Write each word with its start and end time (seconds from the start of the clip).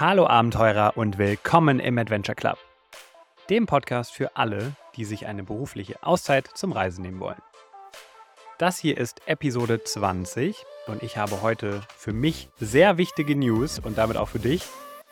Hallo 0.00 0.26
Abenteurer 0.26 0.96
und 0.96 1.18
willkommen 1.18 1.78
im 1.78 1.98
Adventure 1.98 2.34
Club, 2.34 2.56
dem 3.50 3.66
Podcast 3.66 4.10
für 4.10 4.34
alle, 4.38 4.74
die 4.96 5.04
sich 5.04 5.26
eine 5.26 5.42
berufliche 5.42 6.02
Auszeit 6.02 6.48
zum 6.54 6.72
Reisen 6.72 7.02
nehmen 7.02 7.20
wollen. 7.20 7.42
Das 8.56 8.78
hier 8.78 8.96
ist 8.96 9.20
Episode 9.28 9.84
20 9.84 10.56
und 10.86 11.02
ich 11.02 11.18
habe 11.18 11.42
heute 11.42 11.82
für 11.94 12.14
mich 12.14 12.48
sehr 12.58 12.96
wichtige 12.96 13.36
News 13.36 13.80
und 13.80 13.98
damit 13.98 14.16
auch 14.16 14.30
für 14.30 14.38
dich. 14.38 14.64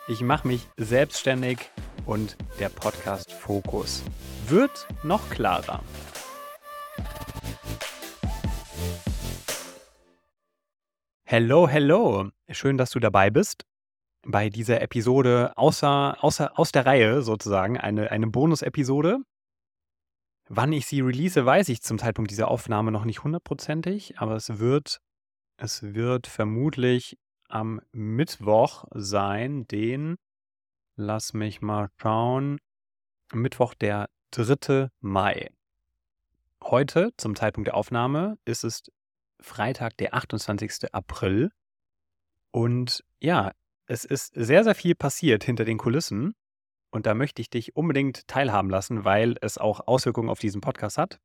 Ich 0.08 0.22
mache 0.22 0.48
mich 0.48 0.66
selbstständig 0.78 1.58
und 2.06 2.38
der 2.58 2.70
Podcast 2.70 3.30
Fokus 3.32 4.02
wird 4.46 4.88
noch 5.02 5.28
klarer. 5.28 5.82
Hello, 11.24 11.68
hello. 11.68 12.30
Schön, 12.50 12.78
dass 12.78 12.90
du 12.90 12.98
dabei 12.98 13.28
bist 13.28 13.66
bei 14.22 14.50
dieser 14.50 14.80
Episode 14.80 15.52
außer, 15.56 16.22
außer, 16.22 16.58
aus 16.58 16.72
der 16.72 16.86
Reihe 16.86 17.22
sozusagen, 17.22 17.78
eine, 17.78 18.10
eine 18.10 18.26
Bonus-Episode. 18.26 19.18
Wann 20.48 20.72
ich 20.72 20.86
sie 20.86 21.00
release, 21.00 21.44
weiß 21.44 21.68
ich 21.68 21.82
zum 21.82 21.98
Zeitpunkt 21.98 22.30
dieser 22.30 22.48
Aufnahme 22.48 22.90
noch 22.90 23.04
nicht 23.04 23.22
hundertprozentig, 23.22 24.18
aber 24.18 24.34
es 24.34 24.58
wird, 24.58 25.00
es 25.56 25.82
wird 25.82 26.26
vermutlich 26.26 27.18
am 27.48 27.80
Mittwoch 27.92 28.84
sein, 28.92 29.66
den, 29.68 30.16
lass 30.96 31.32
mich 31.32 31.60
mal 31.60 31.88
schauen, 32.00 32.58
Mittwoch, 33.32 33.74
der 33.74 34.08
3. 34.32 34.88
Mai. 35.00 35.50
Heute, 36.62 37.10
zum 37.16 37.36
Zeitpunkt 37.36 37.68
der 37.68 37.76
Aufnahme, 37.76 38.36
ist 38.44 38.64
es 38.64 38.82
Freitag, 39.40 39.96
der 39.98 40.14
28. 40.14 40.92
April. 40.92 41.50
Und 42.50 43.04
ja, 43.20 43.52
es 43.90 44.04
ist 44.04 44.32
sehr, 44.34 44.62
sehr 44.62 44.76
viel 44.76 44.94
passiert 44.94 45.42
hinter 45.42 45.64
den 45.64 45.76
Kulissen. 45.76 46.34
Und 46.92 47.06
da 47.06 47.14
möchte 47.14 47.42
ich 47.42 47.50
dich 47.50 47.74
unbedingt 47.74 48.26
teilhaben 48.28 48.70
lassen, 48.70 49.04
weil 49.04 49.36
es 49.40 49.58
auch 49.58 49.86
Auswirkungen 49.86 50.28
auf 50.28 50.38
diesen 50.38 50.60
Podcast 50.60 50.96
hat. 50.96 51.18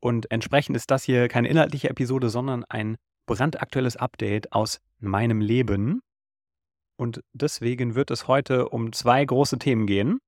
Und 0.00 0.30
entsprechend 0.30 0.76
ist 0.76 0.90
das 0.90 1.04
hier 1.04 1.28
keine 1.28 1.48
inhaltliche 1.48 1.88
Episode, 1.88 2.28
sondern 2.28 2.64
ein 2.64 2.96
brandaktuelles 3.26 3.96
Update 3.96 4.52
aus 4.52 4.80
meinem 4.98 5.40
Leben. 5.40 6.00
Und 6.96 7.22
deswegen 7.32 7.94
wird 7.94 8.10
es 8.10 8.28
heute 8.28 8.68
um 8.68 8.92
zwei 8.92 9.24
große 9.24 9.58
Themen 9.58 9.86
gehen. 9.86 10.18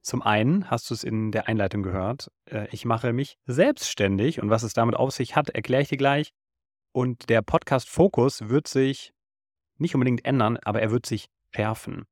Zum 0.00 0.22
einen 0.22 0.70
hast 0.70 0.90
du 0.90 0.94
es 0.94 1.02
in 1.02 1.32
der 1.32 1.48
Einleitung 1.48 1.82
gehört, 1.82 2.30
äh, 2.44 2.68
ich 2.70 2.84
mache 2.84 3.12
mich 3.12 3.38
selbstständig 3.46 4.40
und 4.40 4.50
was 4.50 4.62
es 4.62 4.74
damit 4.74 4.96
auf 4.96 5.12
sich 5.12 5.34
hat, 5.34 5.50
erkläre 5.50 5.82
ich 5.82 5.88
dir 5.88 5.96
gleich. 5.96 6.32
Und 6.92 7.30
der 7.30 7.42
Podcast 7.42 7.88
Fokus 7.88 8.48
wird 8.48 8.68
sich 8.68 9.13
nicht 9.78 9.94
unbedingt 9.94 10.24
ändern, 10.24 10.58
aber 10.64 10.80
er 10.80 10.90
wird 10.90 11.06
sich 11.06 11.28
schärfen. 11.54 12.04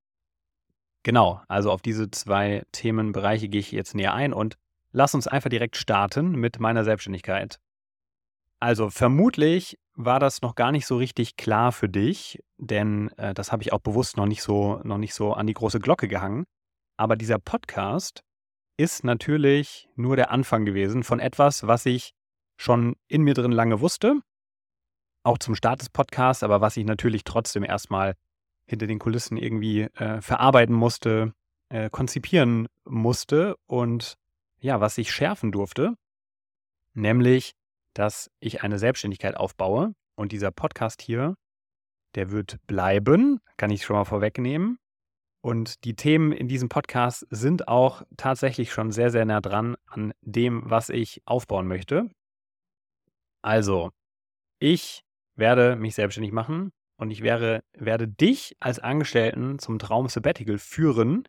Genau, 1.02 1.42
also 1.48 1.70
auf 1.72 1.82
diese 1.82 2.10
zwei 2.10 2.62
Themenbereiche 2.72 3.48
gehe 3.48 3.60
ich 3.60 3.72
jetzt 3.72 3.94
näher 3.94 4.14
ein 4.14 4.32
und 4.32 4.56
lass 4.92 5.14
uns 5.14 5.26
einfach 5.26 5.50
direkt 5.50 5.76
starten 5.76 6.32
mit 6.32 6.60
meiner 6.60 6.84
Selbstständigkeit. 6.84 7.58
Also 8.60 8.90
vermutlich 8.90 9.78
war 9.94 10.20
das 10.20 10.42
noch 10.42 10.54
gar 10.54 10.70
nicht 10.70 10.86
so 10.86 10.96
richtig 10.96 11.36
klar 11.36 11.72
für 11.72 11.88
dich, 11.88 12.38
denn 12.58 13.08
äh, 13.16 13.34
das 13.34 13.50
habe 13.50 13.62
ich 13.62 13.72
auch 13.72 13.80
bewusst 13.80 14.16
noch 14.16 14.26
nicht 14.26 14.42
so 14.42 14.80
noch 14.84 14.98
nicht 14.98 15.14
so 15.14 15.32
an 15.34 15.48
die 15.48 15.54
große 15.54 15.80
Glocke 15.80 16.06
gehangen, 16.06 16.44
aber 16.96 17.16
dieser 17.16 17.38
Podcast 17.38 18.22
ist 18.76 19.04
natürlich 19.04 19.88
nur 19.96 20.16
der 20.16 20.30
Anfang 20.30 20.64
gewesen 20.64 21.02
von 21.02 21.18
etwas, 21.18 21.66
was 21.66 21.84
ich 21.84 22.14
schon 22.56 22.94
in 23.08 23.22
mir 23.22 23.34
drin 23.34 23.52
lange 23.52 23.80
wusste 23.80 24.20
auch 25.22 25.38
zum 25.38 25.54
Start 25.54 25.80
des 25.80 25.88
Podcasts, 25.88 26.42
aber 26.42 26.60
was 26.60 26.76
ich 26.76 26.84
natürlich 26.84 27.24
trotzdem 27.24 27.64
erstmal 27.64 28.14
hinter 28.66 28.86
den 28.86 28.98
Kulissen 28.98 29.36
irgendwie 29.36 29.82
äh, 29.82 30.20
verarbeiten 30.20 30.74
musste, 30.74 31.32
äh, 31.68 31.90
konzipieren 31.90 32.68
musste 32.84 33.56
und 33.66 34.16
ja, 34.58 34.80
was 34.80 34.98
ich 34.98 35.10
schärfen 35.10 35.52
durfte, 35.52 35.94
nämlich, 36.94 37.52
dass 37.94 38.30
ich 38.40 38.62
eine 38.62 38.78
Selbstständigkeit 38.78 39.36
aufbaue 39.36 39.94
und 40.14 40.32
dieser 40.32 40.50
Podcast 40.50 41.02
hier, 41.02 41.36
der 42.14 42.30
wird 42.30 42.58
bleiben, 42.66 43.40
kann 43.56 43.70
ich 43.70 43.84
schon 43.84 43.96
mal 43.96 44.04
vorwegnehmen. 44.04 44.78
Und 45.44 45.84
die 45.84 45.96
Themen 45.96 46.30
in 46.30 46.46
diesem 46.46 46.68
Podcast 46.68 47.26
sind 47.30 47.66
auch 47.66 48.02
tatsächlich 48.16 48.72
schon 48.72 48.92
sehr, 48.92 49.10
sehr 49.10 49.24
nah 49.24 49.40
dran 49.40 49.76
an 49.86 50.12
dem, 50.20 50.62
was 50.70 50.88
ich 50.88 51.20
aufbauen 51.24 51.66
möchte. 51.66 52.08
Also, 53.42 53.90
ich 54.60 55.02
werde 55.36 55.76
mich 55.76 55.94
selbstständig 55.94 56.32
machen 56.32 56.72
und 56.96 57.10
ich 57.10 57.22
wäre, 57.22 57.62
werde 57.72 58.08
dich 58.08 58.56
als 58.60 58.78
Angestellten 58.78 59.58
zum 59.58 59.78
Traum 59.78 60.08
Sabbatical 60.08 60.58
führen 60.58 61.24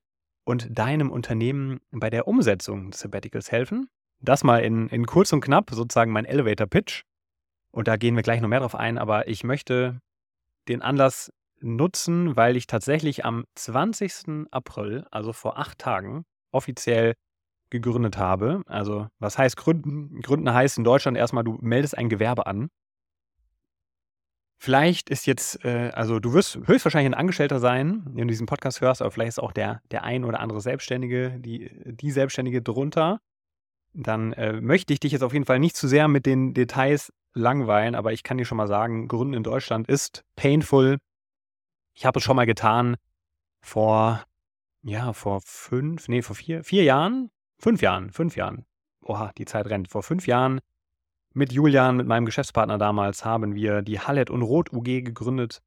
und 0.45 0.67
deinem 0.77 1.11
Unternehmen 1.11 1.79
bei 1.91 2.09
der 2.09 2.27
Umsetzung 2.27 2.91
des 2.91 2.99
Sabbaticals 2.99 3.51
helfen. 3.51 3.89
Das 4.19 4.43
mal 4.43 4.59
in, 4.59 4.87
in 4.89 5.05
kurz 5.05 5.33
und 5.33 5.41
knapp, 5.41 5.69
sozusagen 5.71 6.11
mein 6.11 6.25
Elevator 6.25 6.67
Pitch. 6.67 7.03
Und 7.71 7.87
da 7.87 7.97
gehen 7.97 8.15
wir 8.15 8.23
gleich 8.23 8.41
noch 8.41 8.49
mehr 8.49 8.59
drauf 8.59 8.75
ein, 8.75 8.97
aber 8.97 9.27
ich 9.27 9.43
möchte 9.43 9.99
den 10.67 10.81
Anlass 10.81 11.31
nutzen, 11.59 12.35
weil 12.35 12.55
ich 12.55 12.67
tatsächlich 12.67 13.25
am 13.25 13.45
20. 13.55 14.47
April, 14.51 15.05
also 15.11 15.33
vor 15.33 15.57
acht 15.57 15.79
Tagen, 15.79 16.23
offiziell 16.51 17.13
gegründet 17.69 18.17
habe. 18.17 18.61
Also, 18.67 19.07
was 19.19 19.37
heißt 19.37 19.57
gründen? 19.57 20.21
Gründen 20.21 20.53
heißt 20.53 20.77
in 20.77 20.83
Deutschland 20.83 21.17
erstmal, 21.17 21.43
du 21.43 21.57
meldest 21.61 21.97
ein 21.97 22.09
Gewerbe 22.09 22.45
an. 22.45 22.69
Vielleicht 24.63 25.09
ist 25.09 25.25
jetzt, 25.25 25.65
äh, 25.65 25.91
also 25.93 26.21
du 26.21 26.31
wirst 26.31 26.55
höchstwahrscheinlich 26.55 27.11
ein 27.11 27.19
Angestellter 27.19 27.59
sein, 27.59 28.01
wenn 28.05 28.29
du 28.29 28.31
diesen 28.31 28.45
Podcast 28.45 28.79
hörst, 28.79 29.01
aber 29.01 29.11
vielleicht 29.11 29.27
ist 29.27 29.39
auch 29.39 29.51
der, 29.51 29.81
der 29.91 30.05
ein 30.05 30.23
oder 30.23 30.39
andere 30.39 30.61
Selbstständige, 30.61 31.37
die, 31.37 31.69
die 31.83 32.11
Selbstständige 32.11 32.61
drunter. 32.61 33.19
Dann 33.91 34.31
äh, 34.31 34.61
möchte 34.61 34.93
ich 34.93 35.01
dich 35.01 35.11
jetzt 35.11 35.21
auf 35.21 35.33
jeden 35.33 35.43
Fall 35.43 35.59
nicht 35.59 35.75
zu 35.75 35.89
sehr 35.89 36.07
mit 36.07 36.25
den 36.25 36.53
Details 36.53 37.11
langweilen, 37.33 37.93
aber 37.93 38.13
ich 38.13 38.23
kann 38.23 38.37
dir 38.37 38.45
schon 38.45 38.55
mal 38.55 38.69
sagen, 38.69 39.09
Gründen 39.09 39.33
in 39.33 39.43
Deutschland 39.43 39.89
ist 39.89 40.23
painful. 40.37 40.97
Ich 41.93 42.05
habe 42.05 42.19
es 42.19 42.23
schon 42.23 42.37
mal 42.37 42.45
getan 42.45 42.95
vor, 43.59 44.23
ja, 44.81 45.11
vor 45.11 45.41
fünf, 45.41 46.07
nee, 46.07 46.21
vor 46.21 46.37
vier, 46.37 46.63
vier 46.63 46.83
Jahren, 46.85 47.31
fünf 47.59 47.81
Jahren, 47.81 48.11
fünf 48.11 48.37
Jahren. 48.37 48.65
Oha, 49.01 49.33
die 49.37 49.43
Zeit 49.43 49.65
rennt. 49.65 49.89
Vor 49.89 50.03
fünf 50.03 50.25
Jahren 50.25 50.61
mit 51.33 51.51
Julian, 51.51 51.97
mit 51.97 52.07
meinem 52.07 52.25
Geschäftspartner 52.25 52.77
damals, 52.77 53.25
haben 53.25 53.55
wir 53.55 53.81
die 53.81 53.99
Hallet 53.99 54.29
und 54.29 54.41
Rot 54.41 54.71
UG 54.71 55.03
gegründet 55.03 55.61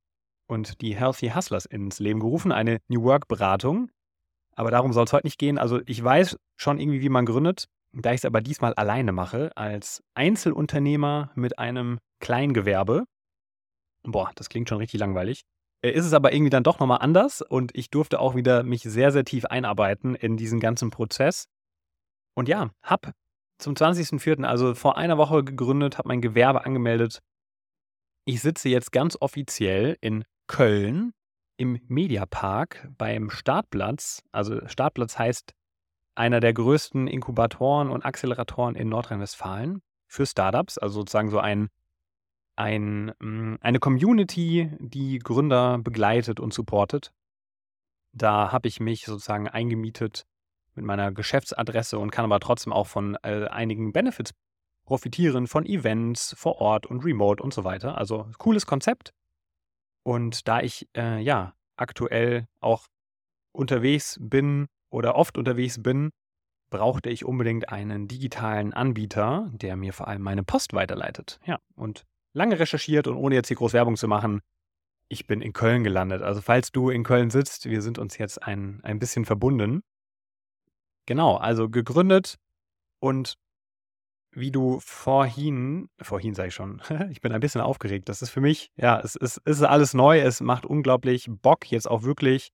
und 0.47 0.81
die 0.81 0.97
Healthy 0.97 1.31
Hustlers 1.31 1.66
ins 1.66 1.99
Leben 1.99 2.21
gerufen, 2.21 2.53
eine 2.53 2.78
New 2.88 3.03
Work 3.03 3.28
Beratung. 3.28 3.91
Aber 4.54 4.71
darum 4.71 4.93
soll 4.93 5.04
es 5.04 5.12
heute 5.12 5.27
nicht 5.27 5.38
gehen. 5.38 5.59
Also 5.59 5.81
ich 5.87 6.03
weiß 6.03 6.38
schon 6.56 6.78
irgendwie, 6.78 7.03
wie 7.03 7.09
man 7.09 7.27
gründet. 7.27 7.66
Da 7.93 8.12
ich 8.12 8.21
es 8.21 8.25
aber 8.25 8.41
diesmal 8.41 8.75
alleine 8.75 9.12
mache, 9.12 9.56
als 9.56 10.03
Einzelunternehmer 10.15 11.31
mit 11.34 11.59
einem 11.59 11.98
Kleingewerbe, 12.21 13.04
boah, 14.03 14.31
das 14.34 14.48
klingt 14.48 14.69
schon 14.69 14.78
richtig 14.78 15.00
langweilig, 15.00 15.44
äh, 15.83 15.91
ist 15.91 16.04
es 16.04 16.12
aber 16.12 16.33
irgendwie 16.33 16.50
dann 16.50 16.62
doch 16.62 16.78
nochmal 16.78 16.98
anders 17.00 17.43
und 17.43 17.75
ich 17.75 17.91
durfte 17.91 18.21
auch 18.21 18.34
wieder 18.34 18.62
mich 18.62 18.83
sehr, 18.83 19.12
sehr 19.12 19.25
tief 19.25 19.47
einarbeiten 19.47 20.15
in 20.15 20.37
diesen 20.37 20.60
ganzen 20.60 20.91
Prozess. 20.91 21.47
Und 22.34 22.48
ja, 22.48 22.71
hab 22.83 23.12
zum 23.59 23.75
20.04., 23.75 24.44
also 24.44 24.75
vor 24.75 24.97
einer 24.97 25.19
Woche 25.19 25.44
gegründet, 25.44 25.99
habe 25.99 26.09
mein 26.09 26.21
Gewerbe 26.21 26.65
angemeldet. 26.65 27.21
Ich 28.25 28.41
sitze 28.41 28.69
jetzt 28.69 28.93
ganz 28.93 29.17
offiziell 29.21 29.97
in 30.00 30.25
Köln 30.47 31.12
im 31.56 31.81
Mediapark 31.89 32.89
beim 32.99 33.31
Startplatz. 33.31 34.22
Also 34.33 34.66
Startplatz 34.69 35.19
heißt 35.19 35.55
einer 36.15 36.41
der 36.41 36.53
größten 36.53 37.06
Inkubatoren 37.09 37.91
und 37.91 38.05
Acceleratoren 38.05 38.75
in 38.75 38.89
Nordrhein-Westfalen 38.89 39.83
für 40.06 40.27
Startups, 40.27 40.78
also 40.78 41.00
sozusagen 41.00 41.31
so 41.31 41.39
ein, 41.39 41.69
ein, 42.56 43.12
mm, 43.19 43.57
eine 43.60 43.78
Community, 43.78 44.71
die 44.78 45.19
Gründer 45.19 45.78
begleitet 45.78 46.41
und 46.41 46.54
supportet. 46.54 47.13
Da 48.13 48.51
habe 48.51 48.69
ich 48.69 48.81
mich 48.81 49.04
sozusagen 49.04 49.48
eingemietet 49.48 50.25
mit 50.77 50.84
meiner 50.84 51.13
Geschäftsadresse 51.13 51.99
und 51.99 52.11
kann 52.11 52.25
aber 52.25 52.41
trotzdem 52.41 52.73
auch 52.73 52.87
von 52.87 53.17
äh, 53.23 53.47
einigen 53.49 53.93
Benefits 53.93 54.33
profitieren, 54.84 55.47
von 55.47 55.67
Events 55.67 56.34
vor 56.39 56.61
Ort 56.61 56.87
und 56.87 57.05
remote 57.05 57.43
und 57.43 57.53
so 57.53 57.65
weiter. 57.65 57.99
Also 57.99 58.28
cooles 58.39 58.67
Konzept. 58.67 59.11
Und 60.05 60.47
da 60.47 60.61
ich 60.61 60.89
äh, 60.97 61.21
ja 61.21 61.55
aktuell 61.77 62.47
auch 62.61 62.87
unterwegs 63.53 64.19
bin 64.21 64.67
oder 64.91 65.17
oft 65.17 65.37
unterwegs 65.37 65.83
bin, 65.83 66.11
brauchte 66.71 67.11
ich 67.11 67.25
unbedingt 67.25 67.69
einen 67.69 68.09
digitalen 68.09 68.72
Anbieter, 68.72 69.51
der 69.53 69.77
mir 69.77 69.93
vor 69.93 70.09
allem 70.09 70.22
meine 70.22 70.43
Post 70.43 70.72
weiterleitet. 70.72 71.41
Ja, 71.45 71.59
und 71.75 72.05
lange 72.33 72.59
recherchiert 72.59 73.07
und 73.07 73.17
ohne 73.17 73.34
jetzt 73.34 73.49
hier 73.49 73.57
groß 73.57 73.72
Werbung 73.72 73.97
zu 73.97 74.09
machen, 74.09 74.41
ich 75.09 75.27
bin 75.27 75.41
in 75.41 75.53
Köln 75.53 75.84
gelandet. 75.84 76.22
Also 76.22 76.41
falls 76.41 76.72
du 76.72 76.91
in 76.91 77.05
Köln 77.05 77.31
sitzt, 77.31 77.67
wir 77.67 77.83
sind 77.83 77.99
uns 77.99 78.19
jetzt 78.19 78.43
ein, 78.43 78.81
ein 78.83 78.99
bisschen 78.99 79.25
verbunden. 79.25 79.83
Genau, 81.07 81.37
also 81.37 81.69
gegründet 81.69 82.37
und 83.01 83.37
wie 84.33 84.51
du 84.51 84.81
vorhin, 84.81 85.89
vorhin 86.03 86.35
sage 86.35 86.49
ich 86.49 86.55
schon, 86.55 86.83
ich 87.11 87.21
bin 87.21 87.33
ein 87.33 87.41
bisschen 87.41 87.63
aufgeregt. 87.63 88.09
Das 88.09 88.21
ist 88.21 88.31
für 88.31 88.41
mich, 88.41 88.71
ja, 88.77 89.01
es, 89.01 89.17
es, 89.17 89.41
es 89.45 89.59
ist 89.59 89.63
alles 89.63 89.95
neu. 89.95 90.21
Es 90.21 90.41
macht 90.41 90.67
unglaublich 90.67 91.27
Bock, 91.29 91.71
jetzt 91.71 91.89
auch 91.89 92.03
wirklich 92.03 92.51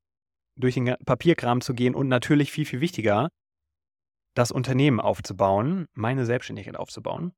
durch 0.57 0.75
den 0.75 0.95
Papierkram 1.05 1.61
zu 1.61 1.75
gehen 1.75 1.95
und 1.95 2.09
natürlich 2.09 2.53
viel, 2.53 2.67
viel 2.67 2.81
wichtiger, 2.81 3.31
das 4.35 4.53
Unternehmen 4.53 5.01
aufzubauen, 5.01 5.87
meine 5.95 6.25
Selbstständigkeit 6.25 6.77
aufzubauen. 6.77 7.33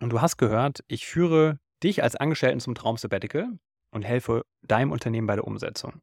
Und 0.00 0.10
du 0.10 0.20
hast 0.20 0.38
gehört, 0.38 0.80
ich 0.88 1.06
führe 1.06 1.58
dich 1.82 2.02
als 2.02 2.16
Angestellten 2.16 2.60
zum 2.60 2.74
Traum 2.74 2.96
Sabbatical 2.96 3.58
und 3.92 4.02
helfe 4.02 4.42
deinem 4.62 4.90
Unternehmen 4.90 5.26
bei 5.26 5.36
der 5.36 5.46
Umsetzung. 5.46 6.00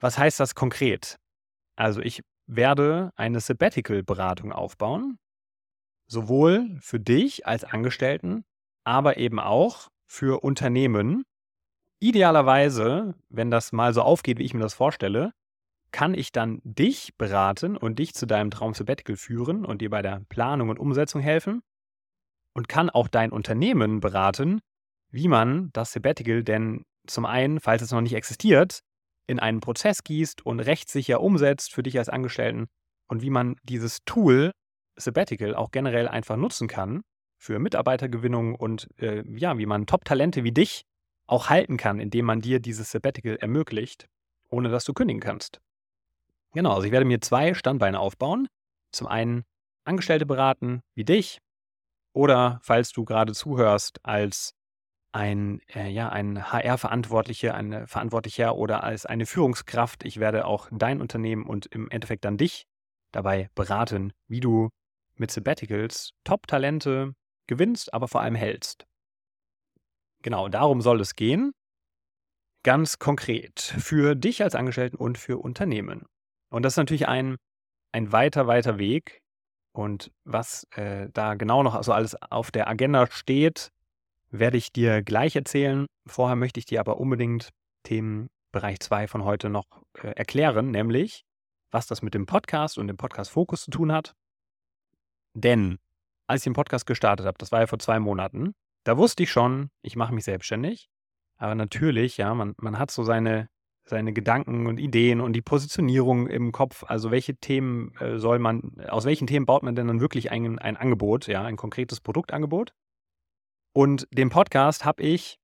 Was 0.00 0.18
heißt 0.18 0.40
das 0.40 0.54
konkret? 0.54 1.16
Also 1.76 2.00
ich 2.00 2.22
werde 2.46 3.12
eine 3.16 3.40
Sabbatical-Beratung 3.40 4.52
aufbauen, 4.52 5.18
sowohl 6.06 6.76
für 6.80 7.00
dich 7.00 7.46
als 7.46 7.64
Angestellten, 7.64 8.44
aber 8.84 9.16
eben 9.16 9.40
auch 9.40 9.88
für 10.06 10.44
Unternehmen. 10.44 11.24
Idealerweise, 12.00 13.14
wenn 13.28 13.50
das 13.50 13.72
mal 13.72 13.94
so 13.94 14.02
aufgeht, 14.02 14.38
wie 14.38 14.44
ich 14.44 14.54
mir 14.54 14.60
das 14.60 14.74
vorstelle, 14.74 15.32
kann 15.90 16.12
ich 16.14 16.32
dann 16.32 16.60
dich 16.64 17.16
beraten 17.16 17.76
und 17.76 17.98
dich 17.98 18.14
zu 18.14 18.26
deinem 18.26 18.50
Traum 18.50 18.74
Sabbatical 18.74 19.16
führen 19.16 19.64
und 19.64 19.80
dir 19.80 19.90
bei 19.90 20.02
der 20.02 20.22
Planung 20.28 20.68
und 20.68 20.78
Umsetzung 20.78 21.20
helfen 21.20 21.62
und 22.52 22.68
kann 22.68 22.90
auch 22.90 23.08
dein 23.08 23.30
Unternehmen 23.30 24.00
beraten, 24.00 24.60
wie 25.10 25.28
man 25.28 25.70
das 25.72 25.92
Sabbatical 25.92 26.42
denn 26.42 26.84
zum 27.06 27.26
einen, 27.26 27.60
falls 27.60 27.82
es 27.82 27.92
noch 27.92 28.00
nicht 28.00 28.14
existiert, 28.14 28.80
in 29.26 29.38
einen 29.38 29.60
Prozess 29.60 30.04
gießt 30.04 30.44
und 30.44 30.60
rechtssicher 30.60 31.20
umsetzt 31.20 31.72
für 31.72 31.82
dich 31.82 31.98
als 31.98 32.08
Angestellten 32.08 32.66
und 33.08 33.22
wie 33.22 33.30
man 33.30 33.56
dieses 33.62 33.98
Tool 34.04 34.52
Sabbatical 34.96 35.54
auch 35.54 35.70
generell 35.70 36.08
einfach 36.08 36.36
nutzen 36.36 36.68
kann 36.68 37.02
für 37.38 37.58
Mitarbeitergewinnung 37.58 38.54
und 38.54 38.88
äh, 38.98 39.22
ja, 39.36 39.58
wie 39.58 39.66
man 39.66 39.86
Top-Talente 39.86 40.44
wie 40.44 40.52
dich 40.52 40.82
auch 41.26 41.48
halten 41.48 41.76
kann, 41.76 42.00
indem 42.00 42.26
man 42.26 42.40
dir 42.40 42.60
dieses 42.60 42.90
Sabbatical 42.90 43.36
ermöglicht, 43.36 44.06
ohne 44.50 44.68
dass 44.68 44.84
du 44.84 44.92
kündigen 44.92 45.20
kannst. 45.20 45.60
Genau, 46.52 46.74
also 46.74 46.84
ich 46.84 46.92
werde 46.92 47.06
mir 47.06 47.20
zwei 47.20 47.54
Standbeine 47.54 47.98
aufbauen. 47.98 48.46
Zum 48.92 49.06
einen 49.08 49.44
Angestellte 49.84 50.26
beraten 50.26 50.80
wie 50.94 51.04
dich 51.04 51.40
oder 52.12 52.60
falls 52.62 52.92
du 52.92 53.04
gerade 53.04 53.32
zuhörst 53.32 53.98
als 54.04 54.54
ein, 55.14 55.60
äh, 55.72 55.88
ja, 55.88 56.08
ein 56.08 56.52
HR-Verantwortlicher, 56.52 57.54
ein 57.54 57.86
Verantwortlicher 57.86 58.56
oder 58.56 58.82
als 58.82 59.06
eine 59.06 59.26
Führungskraft. 59.26 60.04
Ich 60.04 60.18
werde 60.18 60.44
auch 60.44 60.68
dein 60.72 61.00
Unternehmen 61.00 61.46
und 61.46 61.66
im 61.66 61.88
Endeffekt 61.90 62.24
dann 62.24 62.36
dich 62.36 62.66
dabei 63.12 63.48
beraten, 63.54 64.12
wie 64.26 64.40
du 64.40 64.70
mit 65.14 65.30
Sabbaticals 65.30 66.10
Top-Talente 66.24 67.14
gewinnst, 67.46 67.94
aber 67.94 68.08
vor 68.08 68.22
allem 68.22 68.34
hältst. 68.34 68.86
Genau, 70.22 70.48
darum 70.48 70.80
soll 70.80 71.00
es 71.00 71.14
gehen. 71.14 71.52
Ganz 72.64 72.98
konkret 72.98 73.60
für 73.60 74.16
dich 74.16 74.42
als 74.42 74.56
Angestellten 74.56 74.96
und 74.96 75.16
für 75.16 75.38
Unternehmen. 75.38 76.06
Und 76.50 76.64
das 76.64 76.72
ist 76.72 76.78
natürlich 76.78 77.06
ein, 77.06 77.36
ein 77.92 78.10
weiter, 78.10 78.48
weiter 78.48 78.78
Weg. 78.78 79.20
Und 79.72 80.10
was 80.24 80.66
äh, 80.72 81.08
da 81.12 81.34
genau 81.34 81.62
noch 81.62 81.80
so 81.84 81.92
alles 81.92 82.20
auf 82.20 82.50
der 82.50 82.68
Agenda 82.68 83.06
steht, 83.10 83.70
werde 84.38 84.56
ich 84.56 84.72
dir 84.72 85.02
gleich 85.02 85.36
erzählen. 85.36 85.86
Vorher 86.06 86.36
möchte 86.36 86.58
ich 86.58 86.66
dir 86.66 86.80
aber 86.80 86.98
unbedingt 86.98 87.50
Themenbereich 87.84 88.80
2 88.80 89.06
von 89.06 89.24
heute 89.24 89.48
noch 89.48 89.64
äh, 90.02 90.08
erklären, 90.08 90.70
nämlich 90.70 91.24
was 91.70 91.86
das 91.86 92.02
mit 92.02 92.14
dem 92.14 92.26
Podcast 92.26 92.78
und 92.78 92.86
dem 92.86 92.96
Podcast 92.96 93.30
Fokus 93.30 93.64
zu 93.64 93.70
tun 93.70 93.92
hat. 93.92 94.14
Denn 95.34 95.78
als 96.28 96.40
ich 96.40 96.44
den 96.44 96.52
Podcast 96.52 96.86
gestartet 96.86 97.26
habe, 97.26 97.38
das 97.38 97.50
war 97.50 97.60
ja 97.60 97.66
vor 97.66 97.80
zwei 97.80 97.98
Monaten, 97.98 98.54
da 98.84 98.96
wusste 98.96 99.24
ich 99.24 99.30
schon, 99.30 99.70
ich 99.82 99.96
mache 99.96 100.14
mich 100.14 100.24
selbstständig. 100.24 100.88
Aber 101.36 101.54
natürlich, 101.54 102.16
ja, 102.16 102.32
man, 102.34 102.54
man 102.58 102.78
hat 102.78 102.90
so 102.90 103.02
seine 103.02 103.48
seine 103.86 104.12
Gedanken 104.12 104.66
und 104.66 104.78
Ideen 104.78 105.20
und 105.20 105.34
die 105.34 105.42
Positionierung 105.42 106.26
im 106.26 106.52
Kopf. 106.52 106.84
Also 106.86 107.10
welche 107.10 107.36
Themen 107.36 107.94
äh, 108.00 108.18
soll 108.18 108.38
man, 108.38 108.72
aus 108.88 109.04
welchen 109.04 109.26
Themen 109.26 109.46
baut 109.46 109.62
man 109.62 109.74
denn 109.74 109.88
dann 109.88 110.00
wirklich 110.00 110.30
ein, 110.30 110.58
ein 110.58 110.76
Angebot, 110.76 111.26
ja, 111.26 111.42
ein 111.42 111.56
konkretes 111.56 112.00
Produktangebot? 112.00 112.72
Und 113.76 114.06
den 114.12 114.30
Podcast 114.30 114.84
habe 114.84 115.02
ich 115.02 115.40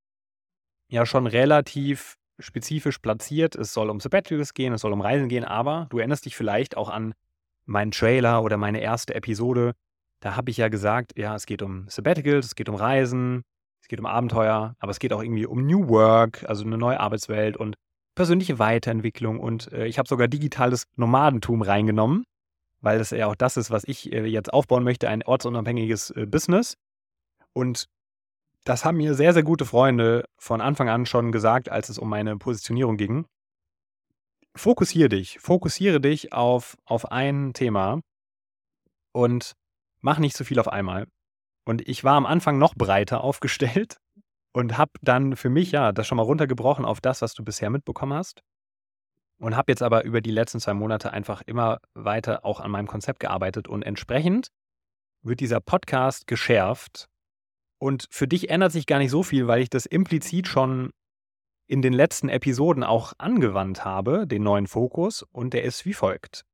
ja 0.88 1.04
schon 1.04 1.26
relativ 1.26 2.16
spezifisch 2.38 2.98
platziert. 2.98 3.56
Es 3.56 3.74
soll 3.74 3.90
um 3.90 3.98
Sabbaticals 3.98 4.54
gehen, 4.54 4.72
es 4.72 4.82
soll 4.82 4.92
um 4.92 5.00
Reisen 5.00 5.28
gehen, 5.28 5.44
aber 5.44 5.88
du 5.90 5.98
erinnerst 5.98 6.24
dich 6.26 6.36
vielleicht 6.36 6.76
auch 6.76 6.88
an 6.88 7.12
meinen 7.66 7.90
Trailer 7.90 8.42
oder 8.44 8.56
meine 8.56 8.80
erste 8.80 9.16
Episode. 9.16 9.72
Da 10.20 10.36
habe 10.36 10.50
ich 10.52 10.58
ja 10.58 10.68
gesagt, 10.68 11.18
ja, 11.18 11.34
es 11.34 11.44
geht 11.44 11.60
um 11.60 11.88
Sabbaticals, 11.88 12.46
es 12.46 12.54
geht 12.54 12.68
um 12.68 12.76
Reisen, 12.76 13.42
es 13.82 13.88
geht 13.88 13.98
um 13.98 14.06
Abenteuer, 14.06 14.76
aber 14.78 14.90
es 14.90 15.00
geht 15.00 15.12
auch 15.12 15.22
irgendwie 15.22 15.46
um 15.46 15.66
New 15.66 15.88
Work, 15.88 16.44
also 16.48 16.64
eine 16.64 16.78
neue 16.78 17.00
Arbeitswelt 17.00 17.56
und 17.56 17.74
persönliche 18.14 18.60
Weiterentwicklung 18.60 19.40
und 19.40 19.72
äh, 19.72 19.86
ich 19.86 19.98
habe 19.98 20.08
sogar 20.08 20.28
digitales 20.28 20.84
Nomadentum 20.94 21.62
reingenommen, 21.62 22.24
weil 22.80 22.98
das 22.98 23.10
ja 23.10 23.26
auch 23.26 23.34
das 23.34 23.56
ist, 23.56 23.72
was 23.72 23.82
ich 23.84 24.12
äh, 24.12 24.24
jetzt 24.26 24.52
aufbauen 24.52 24.84
möchte, 24.84 25.08
ein 25.08 25.24
ortsunabhängiges 25.24 26.10
äh, 26.10 26.26
Business. 26.26 26.76
Und 27.52 27.88
das 28.64 28.84
haben 28.84 28.98
mir 28.98 29.14
sehr, 29.14 29.32
sehr 29.32 29.42
gute 29.42 29.64
Freunde 29.64 30.24
von 30.38 30.60
Anfang 30.60 30.88
an 30.88 31.06
schon 31.06 31.32
gesagt, 31.32 31.68
als 31.68 31.88
es 31.88 31.98
um 31.98 32.08
meine 32.08 32.36
Positionierung 32.36 32.96
ging. 32.96 33.26
Fokussiere 34.56 35.08
dich, 35.08 35.38
fokussiere 35.38 36.00
dich 36.00 36.32
auf, 36.32 36.76
auf 36.84 37.10
ein 37.10 37.52
Thema 37.54 38.00
und 39.12 39.52
mach 40.00 40.18
nicht 40.18 40.36
zu 40.36 40.44
viel 40.44 40.58
auf 40.58 40.68
einmal. 40.68 41.06
Und 41.64 41.86
ich 41.88 42.04
war 42.04 42.14
am 42.14 42.26
Anfang 42.26 42.58
noch 42.58 42.74
breiter 42.74 43.22
aufgestellt 43.24 43.98
und 44.52 44.76
habe 44.76 44.92
dann 45.02 45.36
für 45.36 45.50
mich 45.50 45.72
ja 45.72 45.92
das 45.92 46.06
schon 46.06 46.16
mal 46.16 46.24
runtergebrochen 46.24 46.84
auf 46.84 47.00
das, 47.00 47.22
was 47.22 47.34
du 47.34 47.44
bisher 47.44 47.70
mitbekommen 47.70 48.14
hast. 48.14 48.42
Und 49.38 49.56
habe 49.56 49.72
jetzt 49.72 49.82
aber 49.82 50.04
über 50.04 50.20
die 50.20 50.32
letzten 50.32 50.60
zwei 50.60 50.74
Monate 50.74 51.12
einfach 51.12 51.40
immer 51.46 51.78
weiter 51.94 52.44
auch 52.44 52.60
an 52.60 52.70
meinem 52.70 52.86
Konzept 52.86 53.20
gearbeitet 53.20 53.68
und 53.68 53.82
entsprechend 53.82 54.48
wird 55.22 55.40
dieser 55.40 55.60
Podcast 55.60 56.26
geschärft. 56.26 57.09
Und 57.80 58.06
für 58.10 58.28
dich 58.28 58.50
ändert 58.50 58.72
sich 58.72 58.86
gar 58.86 58.98
nicht 58.98 59.10
so 59.10 59.22
viel, 59.22 59.46
weil 59.46 59.62
ich 59.62 59.70
das 59.70 59.86
implizit 59.86 60.46
schon 60.46 60.90
in 61.66 61.80
den 61.80 61.94
letzten 61.94 62.28
Episoden 62.28 62.84
auch 62.84 63.14
angewandt 63.16 63.84
habe, 63.84 64.26
den 64.26 64.42
neuen 64.42 64.66
Fokus, 64.66 65.22
und 65.32 65.54
der 65.54 65.64
ist 65.64 65.86
wie 65.86 65.94
folgt. 65.94 66.44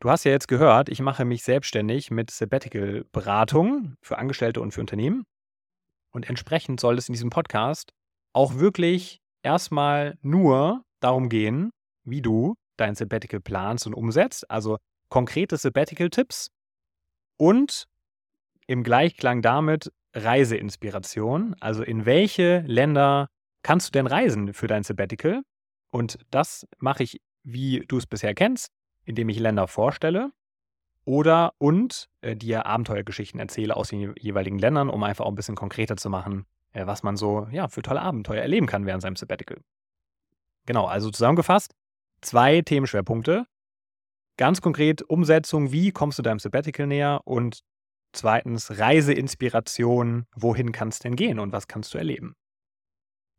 Du 0.00 0.10
hast 0.10 0.22
ja 0.24 0.30
jetzt 0.30 0.46
gehört, 0.46 0.90
ich 0.90 1.00
mache 1.00 1.24
mich 1.24 1.42
selbstständig 1.42 2.12
mit 2.12 2.30
Sabbatical-Beratung 2.30 3.96
für 4.00 4.18
Angestellte 4.18 4.60
und 4.60 4.70
für 4.70 4.80
Unternehmen. 4.80 5.24
Und 6.12 6.28
entsprechend 6.28 6.78
soll 6.78 6.98
es 6.98 7.08
in 7.08 7.14
diesem 7.14 7.30
Podcast 7.30 7.92
auch 8.32 8.54
wirklich 8.54 9.18
erstmal 9.42 10.18
nur 10.22 10.84
darum 11.00 11.28
gehen, 11.28 11.70
wie 12.04 12.22
du 12.22 12.54
dein 12.76 12.94
Sabbatical 12.94 13.40
planst 13.40 13.88
und 13.88 13.94
umsetzt, 13.94 14.48
also 14.48 14.78
konkrete 15.08 15.56
Sabbatical-Tipps 15.56 16.50
und 17.38 17.88
im 18.68 18.84
Gleichklang 18.84 19.42
damit 19.42 19.90
Reiseinspiration, 20.24 21.54
also 21.60 21.82
in 21.82 22.06
welche 22.06 22.60
Länder 22.66 23.28
kannst 23.62 23.88
du 23.88 23.92
denn 23.92 24.06
reisen 24.06 24.54
für 24.54 24.66
dein 24.66 24.82
Sabbatical? 24.82 25.42
Und 25.90 26.18
das 26.30 26.66
mache 26.78 27.02
ich, 27.02 27.20
wie 27.42 27.84
du 27.86 27.98
es 27.98 28.06
bisher 28.06 28.34
kennst, 28.34 28.68
indem 29.04 29.28
ich 29.28 29.38
Länder 29.38 29.66
vorstelle 29.66 30.32
oder 31.04 31.54
und 31.56 32.10
äh, 32.20 32.36
dir 32.36 32.66
Abenteuergeschichten 32.66 33.40
erzähle 33.40 33.76
aus 33.76 33.88
den 33.88 34.14
jeweiligen 34.18 34.58
Ländern, 34.58 34.90
um 34.90 35.02
einfach 35.02 35.24
auch 35.24 35.30
ein 35.30 35.36
bisschen 35.36 35.54
konkreter 35.54 35.96
zu 35.96 36.10
machen, 36.10 36.44
äh, 36.72 36.86
was 36.86 37.02
man 37.02 37.16
so 37.16 37.48
ja, 37.50 37.68
für 37.68 37.80
tolle 37.80 38.02
Abenteuer 38.02 38.42
erleben 38.42 38.66
kann 38.66 38.84
während 38.84 39.00
seinem 39.00 39.16
Sabbatical. 39.16 39.58
Genau, 40.66 40.84
also 40.84 41.10
zusammengefasst, 41.10 41.74
zwei 42.20 42.60
Themenschwerpunkte. 42.60 43.46
Ganz 44.36 44.60
konkret 44.60 45.00
Umsetzung, 45.00 45.72
wie 45.72 45.92
kommst 45.92 46.18
du 46.18 46.22
deinem 46.22 46.38
Sabbatical 46.38 46.86
näher? 46.86 47.22
Und 47.24 47.60
zweitens 48.12 48.78
Reiseinspiration, 48.78 50.26
wohin 50.34 50.72
kannst 50.72 51.04
du 51.04 51.08
denn 51.08 51.16
gehen 51.16 51.38
und 51.38 51.52
was 51.52 51.68
kannst 51.68 51.94
du 51.94 51.98
erleben? 51.98 52.34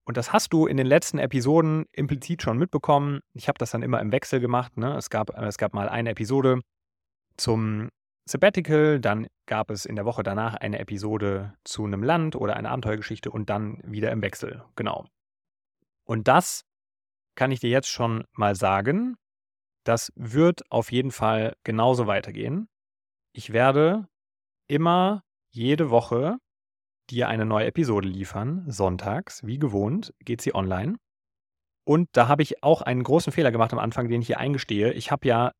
Und 0.06 0.18
das 0.18 0.34
hast 0.34 0.54
du 0.54 0.66
in 0.66 0.78
den 0.78 0.88
letzten 0.88 1.20
Episoden 1.20 1.86
implizit 1.92 2.42
schon 2.42 2.58
mitbekommen. 2.58 3.20
Ich 3.34 3.48
habe 3.48 3.60
das 3.60 3.72
dann 3.72 3.84
immer 3.84 4.00
im 4.00 4.12
Wechsel 4.12 4.40
gemacht. 4.40 4.76
Ne? 4.78 4.96
Es, 4.98 5.10
gab, 5.10 5.30
es 5.38 5.58
gab 5.58 5.74
mal 5.74 5.88
eine 5.88 6.10
Episode, 6.10 6.62
zum 7.40 7.90
Sabbatical, 8.30 9.00
dann 9.00 9.28
gab 9.48 9.72
es 9.72 9.86
in 9.86 9.96
der 9.96 10.06
Woche 10.06 10.22
danach 10.22 10.54
eine 10.56 10.80
Episode 10.80 11.54
zu 11.64 11.86
einem 11.86 12.04
Land 12.04 12.36
oder 12.36 12.56
eine 12.56 12.70
Abenteuergeschichte 12.70 13.32
und 13.32 13.50
dann 13.50 13.82
wieder 13.84 14.12
im 14.12 14.22
Wechsel. 14.22 14.64
Genau. 14.76 15.08
Und 16.04 16.28
das 16.28 16.66
kann 17.36 17.52
ich 17.52 17.60
dir 17.60 17.70
jetzt 17.70 17.90
schon 17.90 18.26
mal 18.34 18.56
sagen. 18.56 19.16
Das 19.84 20.12
wird 20.16 20.62
auf 20.70 20.92
jeden 20.92 21.12
Fall 21.12 21.56
genauso 21.64 22.06
weitergehen. 22.06 22.68
Ich 23.34 23.54
werde 23.54 24.08
immer 24.70 25.24
jede 25.52 25.90
Woche 25.90 26.38
dir 27.10 27.28
eine 27.28 27.46
neue 27.46 27.66
Episode 27.66 28.08
liefern. 28.08 28.64
Sonntags, 28.68 29.46
wie 29.46 29.60
gewohnt, 29.60 30.14
geht 30.20 30.42
sie 30.42 30.56
online. 30.56 30.96
Und 31.86 32.08
da 32.14 32.28
habe 32.28 32.44
ich 32.44 32.64
auch 32.64 32.82
einen 32.82 33.04
großen 33.04 33.34
Fehler 33.34 33.52
gemacht 33.52 33.74
am 33.74 33.80
Anfang, 33.80 34.10
den 34.10 34.22
ich 34.22 34.28
hier 34.28 34.40
eingestehe. 34.40 34.94
Ich 34.94 35.12
habe 35.12 35.28
ja 35.28 35.52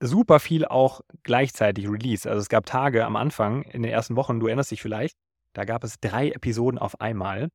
super 0.00 0.40
viel 0.40 0.66
auch 0.66 1.00
gleichzeitig 1.22 1.88
released. 1.88 2.26
Also 2.26 2.40
es 2.40 2.48
gab 2.48 2.66
Tage 2.66 3.04
am 3.04 3.16
Anfang, 3.16 3.62
in 3.62 3.82
den 3.82 3.90
ersten 3.92 4.16
Wochen, 4.16 4.40
du 4.40 4.46
erinnerst 4.46 4.70
dich 4.70 4.82
vielleicht, 4.82 5.16
da 5.54 5.64
gab 5.64 5.82
es 5.84 5.98
drei 6.00 6.30
Episoden 6.30 6.78
auf 6.78 7.00
einmal. 7.00 7.48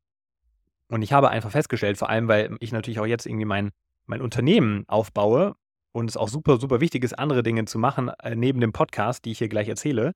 Und 0.89 1.01
ich 1.01 1.13
habe 1.13 1.29
einfach 1.29 1.51
festgestellt, 1.51 1.97
vor 1.97 2.09
allem, 2.09 2.27
weil 2.27 2.55
ich 2.59 2.71
natürlich 2.71 2.99
auch 2.99 3.05
jetzt 3.05 3.25
irgendwie 3.25 3.45
mein, 3.45 3.71
mein 4.05 4.21
Unternehmen 4.21 4.85
aufbaue 4.87 5.55
und 5.91 6.09
es 6.09 6.17
auch 6.17 6.29
super, 6.29 6.59
super 6.59 6.81
wichtig 6.81 7.03
ist, 7.03 7.13
andere 7.13 7.41
Dinge 7.41 7.65
zu 7.65 7.79
machen, 7.79 8.09
äh, 8.21 8.35
neben 8.35 8.59
dem 8.59 8.73
Podcast, 8.73 9.25
die 9.25 9.31
ich 9.31 9.39
hier 9.39 9.49
gleich 9.49 9.67
erzähle. 9.67 10.13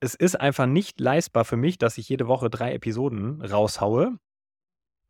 Es 0.00 0.14
ist 0.14 0.38
einfach 0.38 0.66
nicht 0.66 1.00
leistbar 1.00 1.44
für 1.44 1.56
mich, 1.56 1.78
dass 1.78 1.98
ich 1.98 2.08
jede 2.08 2.26
Woche 2.26 2.50
drei 2.50 2.74
Episoden 2.74 3.40
raushaue. 3.42 4.18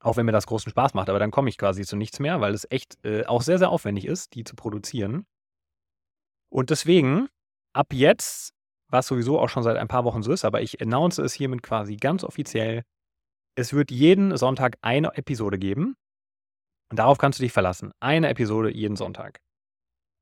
Auch 0.00 0.16
wenn 0.16 0.26
mir 0.26 0.32
das 0.32 0.46
großen 0.46 0.70
Spaß 0.70 0.94
macht, 0.94 1.08
aber 1.08 1.18
dann 1.18 1.30
komme 1.30 1.48
ich 1.48 1.56
quasi 1.56 1.82
zu 1.84 1.96
nichts 1.96 2.20
mehr, 2.20 2.40
weil 2.40 2.52
es 2.52 2.66
echt 2.70 2.98
äh, 3.04 3.24
auch 3.24 3.40
sehr, 3.40 3.58
sehr 3.58 3.70
aufwendig 3.70 4.04
ist, 4.04 4.34
die 4.34 4.44
zu 4.44 4.54
produzieren. 4.54 5.26
Und 6.50 6.70
deswegen, 6.70 7.28
ab 7.72 7.92
jetzt, 7.92 8.52
was 8.88 9.06
sowieso 9.06 9.40
auch 9.40 9.48
schon 9.48 9.62
seit 9.62 9.78
ein 9.78 9.88
paar 9.88 10.04
Wochen 10.04 10.22
so 10.22 10.30
ist, 10.30 10.44
aber 10.44 10.60
ich 10.60 10.80
announce 10.82 11.20
es 11.22 11.32
hiermit 11.32 11.62
quasi 11.62 11.96
ganz 11.96 12.22
offiziell, 12.22 12.82
es 13.56 13.72
wird 13.72 13.90
jeden 13.90 14.36
Sonntag 14.36 14.76
eine 14.82 15.16
Episode 15.16 15.58
geben. 15.58 15.96
Und 16.90 16.98
darauf 16.98 17.18
kannst 17.18 17.38
du 17.38 17.42
dich 17.42 17.52
verlassen. 17.52 17.92
Eine 18.00 18.28
Episode 18.28 18.70
jeden 18.70 18.96
Sonntag. 18.96 19.40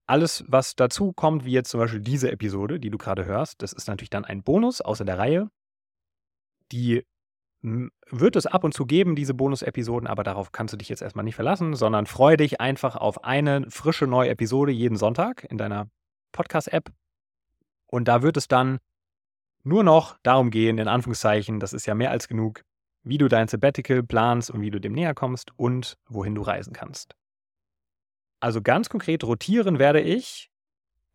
Alles, 0.06 0.44
was 0.48 0.74
dazu 0.74 1.12
kommt, 1.12 1.44
wie 1.44 1.52
jetzt 1.52 1.70
zum 1.70 1.80
Beispiel 1.80 2.00
diese 2.00 2.30
Episode, 2.30 2.80
die 2.80 2.90
du 2.90 2.98
gerade 2.98 3.24
hörst, 3.24 3.62
das 3.62 3.72
ist 3.72 3.88
natürlich 3.88 4.10
dann 4.10 4.24
ein 4.24 4.42
Bonus 4.42 4.80
außer 4.80 5.04
der 5.04 5.18
Reihe. 5.18 5.48
Die 6.72 7.04
wird 7.62 8.34
es 8.34 8.46
ab 8.46 8.64
und 8.64 8.74
zu 8.74 8.86
geben, 8.86 9.14
diese 9.14 9.34
Bonus-Episoden, 9.34 10.08
aber 10.08 10.24
darauf 10.24 10.50
kannst 10.50 10.74
du 10.74 10.78
dich 10.78 10.88
jetzt 10.88 11.02
erstmal 11.02 11.24
nicht 11.24 11.36
verlassen, 11.36 11.74
sondern 11.74 12.06
freue 12.06 12.36
dich 12.36 12.60
einfach 12.60 12.96
auf 12.96 13.22
eine 13.24 13.70
frische 13.70 14.06
neue 14.06 14.30
Episode 14.30 14.72
jeden 14.72 14.96
Sonntag 14.96 15.44
in 15.48 15.58
deiner 15.58 15.88
Podcast-App. 16.32 16.90
Und 17.86 18.08
da 18.08 18.22
wird 18.22 18.36
es 18.36 18.48
dann 18.48 18.78
nur 19.62 19.84
noch 19.84 20.18
darum 20.24 20.50
gehen, 20.50 20.78
in 20.78 20.88
Anführungszeichen, 20.88 21.60
das 21.60 21.72
ist 21.72 21.86
ja 21.86 21.94
mehr 21.94 22.10
als 22.10 22.26
genug, 22.26 22.64
wie 23.04 23.18
du 23.18 23.28
dein 23.28 23.46
Sabbatical 23.46 24.02
planst 24.02 24.50
und 24.50 24.60
wie 24.60 24.70
du 24.70 24.80
dem 24.80 24.92
näher 24.92 25.14
kommst 25.14 25.56
und 25.56 25.98
wohin 26.08 26.34
du 26.34 26.42
reisen 26.42 26.72
kannst. 26.72 27.14
Also 28.42 28.60
ganz 28.60 28.88
konkret 28.88 29.22
rotieren 29.22 29.78
werde 29.78 30.00
ich. 30.00 30.50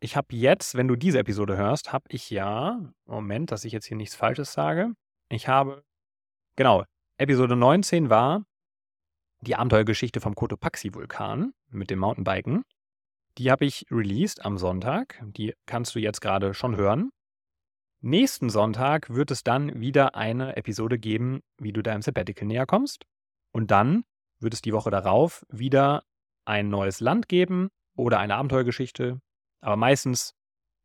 Ich 0.00 0.16
habe 0.16 0.28
jetzt, 0.34 0.76
wenn 0.76 0.88
du 0.88 0.96
diese 0.96 1.18
Episode 1.18 1.58
hörst, 1.58 1.92
habe 1.92 2.06
ich 2.08 2.30
ja, 2.30 2.80
Moment, 3.04 3.52
dass 3.52 3.66
ich 3.66 3.72
jetzt 3.74 3.84
hier 3.84 3.98
nichts 3.98 4.14
Falsches 4.14 4.54
sage. 4.54 4.94
Ich 5.28 5.46
habe, 5.46 5.84
genau, 6.56 6.84
Episode 7.18 7.54
19 7.54 8.08
war 8.08 8.46
die 9.42 9.56
Abenteuergeschichte 9.56 10.22
vom 10.22 10.34
Cotopaxi-Vulkan 10.34 11.52
mit 11.68 11.90
dem 11.90 11.98
Mountainbiken. 11.98 12.64
Die 13.36 13.50
habe 13.50 13.66
ich 13.66 13.84
released 13.90 14.46
am 14.46 14.56
Sonntag. 14.56 15.22
Die 15.22 15.52
kannst 15.66 15.94
du 15.94 15.98
jetzt 15.98 16.22
gerade 16.22 16.54
schon 16.54 16.76
hören. 16.76 17.10
Nächsten 18.00 18.48
Sonntag 18.48 19.10
wird 19.10 19.30
es 19.30 19.44
dann 19.44 19.78
wieder 19.78 20.14
eine 20.14 20.56
Episode 20.56 20.98
geben, 20.98 21.42
wie 21.58 21.74
du 21.74 21.82
deinem 21.82 22.00
Sabbatical 22.00 22.46
näher 22.48 22.64
kommst. 22.64 23.04
Und 23.52 23.70
dann 23.70 24.04
wird 24.40 24.54
es 24.54 24.62
die 24.62 24.72
Woche 24.72 24.90
darauf 24.90 25.44
wieder 25.50 26.04
ein 26.48 26.68
neues 26.70 27.00
Land 27.00 27.28
geben 27.28 27.68
oder 27.94 28.18
eine 28.18 28.36
Abenteuergeschichte. 28.36 29.20
Aber 29.60 29.76
meistens 29.76 30.34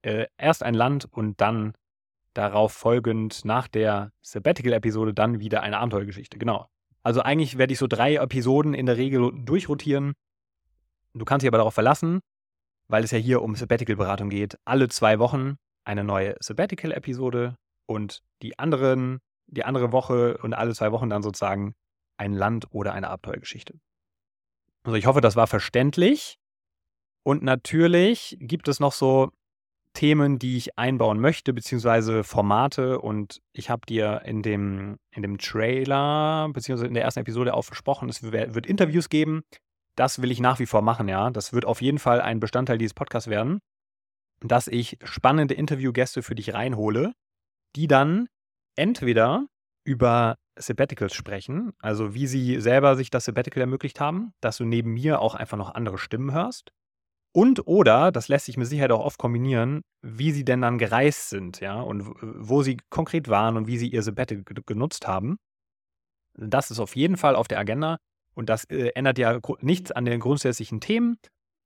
äh, 0.02 0.28
erst 0.38 0.64
ein 0.64 0.74
Land 0.74 1.06
und 1.12 1.40
dann 1.40 1.74
darauf 2.34 2.74
folgend 2.74 3.46
nach 3.46 3.68
der 3.68 4.12
Sabbatical-Episode 4.22 5.14
dann 5.14 5.40
wieder 5.40 5.62
eine 5.62 5.78
Abenteuergeschichte. 5.78 6.38
Genau. 6.38 6.68
Also 7.04 7.22
eigentlich 7.22 7.58
werde 7.58 7.74
ich 7.74 7.80
so 7.80 7.88
drei 7.88 8.16
Episoden 8.16 8.74
in 8.74 8.86
der 8.86 8.98
Regel 8.98 9.32
durchrotieren. 9.46 10.14
Du 11.14 11.26
kannst 11.26 11.44
dich 11.44 11.48
aber 11.48 11.60
darauf 11.60 11.74
verlassen, 11.74 12.22
weil 12.88 13.04
es 13.04 13.12
ja 13.12 13.18
hier 13.18 13.42
um 13.42 13.56
Sabbatical-Beratung 13.56 14.30
geht, 14.30 14.58
alle 14.66 14.90
zwei 14.90 15.20
Wochen 15.20 15.58
eine 15.86 16.04
neue 16.04 16.36
Sabbatical-Episode 16.40 17.56
und 17.86 18.24
die 18.42 18.58
anderen, 18.58 19.20
die 19.48 19.64
andere 19.64 19.92
Woche 19.92 20.38
und 20.38 20.54
alle 20.54 20.74
zwei 20.74 20.92
Wochen 20.92 21.10
dann 21.10 21.22
sozusagen 21.22 21.76
ein 22.18 22.34
Land 22.34 22.68
oder 22.72 22.94
eine 22.94 23.10
Abenteuergeschichte. 23.10 23.80
Also 24.84 24.96
ich 24.96 25.06
hoffe, 25.06 25.22
das 25.22 25.36
war 25.36 25.48
verständlich. 25.48 26.38
Und 27.26 27.42
natürlich 27.44 28.38
gibt 28.40 28.68
es 28.68 28.80
noch 28.80 28.92
so 28.92 29.32
Themen, 29.94 30.40
die 30.40 30.58
ich 30.58 30.78
einbauen 30.78 31.20
möchte, 31.20 31.54
beziehungsweise 31.54 32.24
Formate. 32.24 33.00
Und 33.00 33.42
ich 33.54 33.70
habe 33.70 33.86
dir 33.86 34.24
in 34.26 34.42
dem, 34.42 34.98
in 35.12 35.22
dem 35.22 35.38
Trailer, 35.38 36.50
beziehungsweise 36.52 36.88
in 36.88 36.96
der 36.96 37.04
ersten 37.04 37.22
Episode 37.22 37.54
auch 37.54 37.62
versprochen, 37.64 38.10
es 38.10 38.24
wird 38.24 38.66
Interviews 38.66 39.10
geben. 39.10 39.44
Das 39.96 40.22
will 40.22 40.32
ich 40.32 40.40
nach 40.40 40.60
wie 40.60 40.66
vor 40.66 40.82
machen, 40.82 41.08
ja. 41.08 41.30
Das 41.30 41.54
wird 41.54 41.66
auf 41.66 41.82
jeden 41.82 42.00
Fall 42.00 42.20
ein 42.20 42.40
Bestandteil 42.40 42.78
dieses 42.78 42.96
Podcasts 42.96 43.30
werden 43.30 43.60
dass 44.44 44.68
ich 44.68 44.98
spannende 45.04 45.54
Interviewgäste 45.54 46.22
für 46.22 46.36
dich 46.36 46.54
reinhole, 46.54 47.14
die 47.76 47.88
dann 47.88 48.28
entweder 48.76 49.48
über 49.86 50.36
Sabbaticals 50.56 51.14
sprechen, 51.14 51.74
also 51.80 52.14
wie 52.14 52.28
sie 52.28 52.60
selber 52.60 52.96
sich 52.96 53.10
das 53.10 53.26
Sabbatical 53.26 53.62
ermöglicht 53.62 54.00
haben, 54.00 54.34
dass 54.42 54.58
du 54.58 54.66
neben 54.66 54.94
mir 54.94 55.20
auch 55.20 55.36
einfach 55.36 55.58
noch 55.58 55.74
andere 55.74 55.98
Stimmen 55.98 56.32
hörst. 56.32 56.72
Und 57.36 57.68
oder, 57.68 58.12
das 58.12 58.28
lässt 58.28 58.46
sich 58.46 58.58
mit 58.58 58.68
Sicherheit 58.68 58.92
auch 58.92 59.04
oft 59.04 59.18
kombinieren, 59.18 59.82
wie 60.04 60.32
sie 60.32 60.46
denn 60.46 60.62
dann 60.62 60.78
gereist 60.78 61.30
sind, 61.30 61.62
ja, 61.62 61.82
und 61.82 62.06
wo 62.22 62.62
sie 62.62 62.78
konkret 62.90 63.28
waren 63.28 63.58
und 63.58 63.66
wie 63.66 63.78
sie 63.78 63.88
ihr 63.88 64.04
Sabbatical 64.04 64.44
genutzt 64.66 65.08
haben. 65.08 65.38
Das 66.36 66.70
ist 66.70 66.80
auf 66.80 66.96
jeden 66.96 67.18
Fall 67.18 67.36
auf 67.36 67.48
der 67.48 67.60
Agenda 67.60 67.98
und 68.36 68.50
das 68.50 68.66
äh, 68.66 68.90
ändert 68.96 69.18
ja 69.18 69.40
nichts 69.62 69.92
an 69.92 70.06
den 70.06 70.20
grundsätzlichen 70.20 70.80
Themen, 70.80 71.18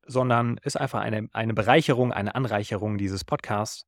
sondern 0.05 0.57
ist 0.63 0.77
einfach 0.79 1.01
eine, 1.01 1.27
eine 1.33 1.53
Bereicherung, 1.53 2.13
eine 2.13 2.35
Anreicherung 2.35 2.97
dieses 2.97 3.23
Podcasts. 3.23 3.83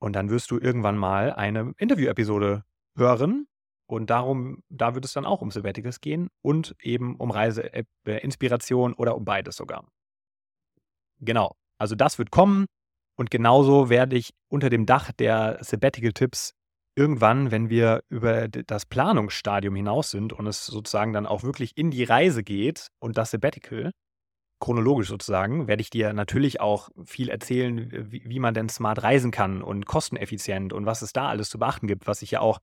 Und 0.00 0.14
dann 0.14 0.30
wirst 0.30 0.50
du 0.52 0.58
irgendwann 0.58 0.96
mal 0.96 1.32
eine 1.32 1.72
Interview-Episode 1.78 2.64
hören. 2.96 3.48
Und 3.88 4.10
darum, 4.10 4.62
da 4.68 4.94
wird 4.94 5.04
es 5.06 5.14
dann 5.14 5.24
auch 5.24 5.40
um 5.40 5.50
Sabbaticals 5.50 6.00
gehen 6.00 6.28
und 6.42 6.76
eben 6.82 7.16
um 7.16 7.30
Reiseinspiration 7.30 8.92
oder 8.92 9.16
um 9.16 9.24
beides 9.24 9.56
sogar. 9.56 9.86
Genau. 11.20 11.56
Also 11.78 11.94
das 11.94 12.18
wird 12.18 12.30
kommen. 12.30 12.66
Und 13.16 13.30
genauso 13.30 13.88
werde 13.88 14.16
ich 14.16 14.30
unter 14.48 14.70
dem 14.70 14.86
Dach 14.86 15.10
der 15.12 15.58
Sabbatical-Tipps 15.60 16.52
irgendwann, 16.94 17.50
wenn 17.50 17.70
wir 17.70 18.02
über 18.08 18.48
das 18.48 18.84
Planungsstadium 18.84 19.74
hinaus 19.74 20.10
sind 20.10 20.32
und 20.32 20.46
es 20.46 20.66
sozusagen 20.66 21.12
dann 21.12 21.26
auch 21.26 21.42
wirklich 21.42 21.76
in 21.76 21.90
die 21.90 22.04
Reise 22.04 22.42
geht 22.42 22.88
und 23.00 23.16
das 23.16 23.30
Sabbatical, 23.30 23.92
chronologisch 24.60 25.08
sozusagen, 25.08 25.68
werde 25.68 25.80
ich 25.80 25.90
dir 25.90 26.12
natürlich 26.12 26.60
auch 26.60 26.90
viel 27.04 27.28
erzählen, 27.28 28.10
wie, 28.10 28.24
wie, 28.24 28.38
man 28.40 28.54
denn 28.54 28.68
smart 28.68 29.02
reisen 29.02 29.30
kann 29.30 29.62
und 29.62 29.86
kosteneffizient 29.86 30.72
und 30.72 30.86
was 30.86 31.02
es 31.02 31.12
da 31.12 31.28
alles 31.28 31.48
zu 31.48 31.58
beachten 31.58 31.86
gibt, 31.86 32.08
was 32.08 32.22
ich 32.22 32.32
ja 32.32 32.40
auch 32.40 32.58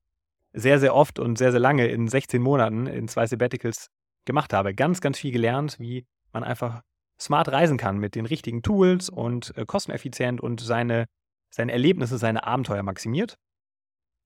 sehr, 0.55 0.79
sehr 0.79 0.95
oft 0.95 1.19
und 1.19 1.37
sehr, 1.37 1.51
sehr 1.51 1.59
lange 1.59 1.87
in 1.87 2.07
16 2.07 2.41
Monaten 2.41 2.87
in 2.87 3.07
zwei 3.07 3.27
Sabbaticals 3.27 3.89
gemacht 4.25 4.53
habe. 4.53 4.73
Ganz, 4.73 5.01
ganz 5.01 5.19
viel 5.19 5.31
gelernt, 5.31 5.79
wie 5.79 6.05
man 6.31 6.43
einfach 6.43 6.81
smart 7.19 7.49
reisen 7.49 7.77
kann 7.77 7.97
mit 7.97 8.15
den 8.15 8.25
richtigen 8.25 8.61
Tools 8.61 9.09
und 9.09 9.55
äh, 9.57 9.65
kosteneffizient 9.65 10.41
und 10.41 10.59
seine, 10.61 11.05
seine 11.53 11.71
Erlebnisse, 11.71 12.17
seine 12.17 12.45
Abenteuer 12.45 12.83
maximiert. 12.83 13.35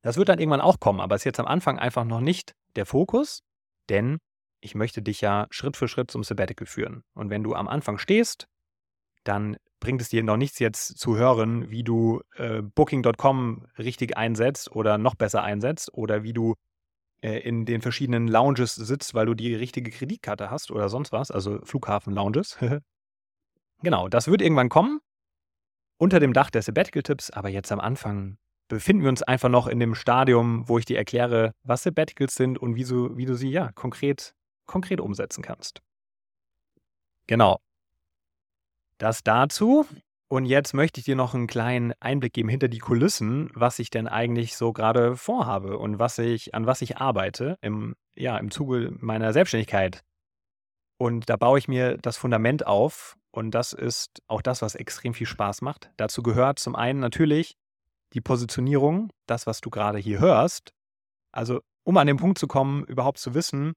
Das 0.02 0.18
wird 0.18 0.30
dann 0.30 0.40
irgendwann 0.40 0.62
auch 0.62 0.80
kommen, 0.80 1.02
aber 1.02 1.16
ist 1.16 1.26
jetzt 1.26 1.40
am 1.40 1.46
Anfang 1.46 1.78
einfach 1.78 2.06
noch 2.06 2.22
nicht 2.22 2.54
der 2.76 2.86
Fokus, 2.86 3.42
denn 3.90 4.18
ich 4.62 4.76
möchte 4.76 5.02
dich 5.02 5.22
ja 5.22 5.48
Schritt 5.52 5.78
für 5.78 5.88
Schritt 5.88 6.12
zum 6.12 6.24
Sabbatical 6.24 6.68
führen. 6.68 7.04
Und 7.14 7.30
wenn 7.30 7.44
du 7.44 7.54
am 7.54 7.68
Anfang 7.68 7.98
stehst, 7.98 8.48
dann 9.30 9.58
bringt 9.80 10.02
es 10.02 10.10
dir 10.10 10.24
noch 10.24 10.36
nichts 10.36 10.60
jetzt 10.60 10.98
zu 10.98 11.16
hören, 11.16 11.70
wie 11.70 11.84
du 11.84 12.22
äh, 12.36 12.62
Booking.com 12.62 13.66
richtig 13.78 14.18
einsetzt 14.18 14.76
oder 14.76 14.98
noch 14.98 15.16
besser 15.16 15.44
einsetzt 15.44 15.94
oder 15.94 16.24
wie 16.24 16.34
du 16.34 16.56
äh, 17.22 17.40
in 17.40 17.66
den 17.66 17.82
verschiedenen 17.82 18.28
Lounges 18.28 18.76
sitzt, 18.76 19.14
weil 19.14 19.26
du 19.26 19.34
die 19.34 19.56
richtige 19.56 19.92
Kreditkarte 19.92 20.52
hast 20.52 20.72
oder 20.72 20.90
sonst 20.90 21.14
was, 21.14 21.32
also 21.32 21.60
Flughafen-Lounges. 21.64 22.58
genau, 23.82 24.10
das 24.10 24.28
wird 24.28 24.42
irgendwann 24.42 24.70
kommen 24.70 25.00
unter 25.98 26.20
dem 26.20 26.34
Dach 26.34 26.50
der 26.50 26.62
Sabbatical-Tipps, 26.62 27.30
aber 27.30 27.50
jetzt 27.50 27.72
am 27.72 27.80
Anfang 27.80 28.38
befinden 28.68 29.04
wir 29.04 29.10
uns 29.10 29.24
einfach 29.24 29.50
noch 29.50 29.68
in 29.68 29.80
dem 29.80 29.96
Stadium, 29.96 30.68
wo 30.68 30.78
ich 30.78 30.86
dir 30.86 30.98
erkläre, 30.98 31.54
was 31.64 31.84
Sabbaticals 31.84 32.36
sind 32.36 32.58
und 32.58 32.76
wie, 32.76 32.84
so, 32.84 33.18
wie 33.18 33.26
du 33.26 33.36
sie 33.36 33.50
ja 33.50 33.72
konkret 33.74 34.34
konkret 34.70 35.02
umsetzen 35.02 35.42
kannst. 35.42 35.82
Genau. 37.28 37.60
Das 39.00 39.24
dazu. 39.24 39.88
Und 40.32 40.46
jetzt 40.46 40.76
möchte 40.76 41.00
ich 41.00 41.06
dir 41.06 41.16
noch 41.16 41.34
einen 41.34 41.48
kleinen 41.48 41.94
Einblick 42.00 42.34
geben 42.34 42.50
hinter 42.50 42.68
die 42.68 42.78
Kulissen, 42.78 43.50
was 43.56 43.80
ich 43.80 43.90
denn 43.90 44.08
eigentlich 44.08 44.56
so 44.56 44.74
gerade 44.74 45.16
vorhabe 45.16 45.80
und 45.80 45.98
was 45.98 46.20
ich, 46.20 46.54
an 46.54 46.68
was 46.68 46.84
ich 46.84 46.98
arbeite 46.98 47.58
im, 47.62 47.96
ja, 48.16 48.38
im 48.38 48.52
Zuge 48.52 48.94
meiner 49.00 49.34
Selbstständigkeit. 49.34 50.04
Und 51.00 51.30
da 51.30 51.38
baue 51.38 51.58
ich 51.58 51.68
mir 51.68 51.98
das 51.98 52.18
Fundament 52.18 52.68
auf 52.68 53.18
und 53.32 53.52
das 53.52 53.74
ist 53.74 54.22
auch 54.28 54.44
das, 54.44 54.62
was 54.62 54.76
extrem 54.76 55.16
viel 55.16 55.26
Spaß 55.26 55.64
macht. 55.64 55.90
Dazu 55.98 56.22
gehört 56.22 56.60
zum 56.60 56.76
einen 56.76 57.00
natürlich 57.00 57.58
die 58.14 58.22
Positionierung, 58.22 59.10
das, 59.26 59.48
was 59.48 59.62
du 59.62 59.72
gerade 59.72 59.98
hier 59.98 60.20
hörst. 60.20 60.74
Also, 61.32 61.62
um 61.84 61.98
an 61.98 62.06
den 62.06 62.18
Punkt 62.18 62.38
zu 62.38 62.48
kommen, 62.48 62.84
überhaupt 62.84 63.18
zu 63.18 63.34
wissen, 63.34 63.74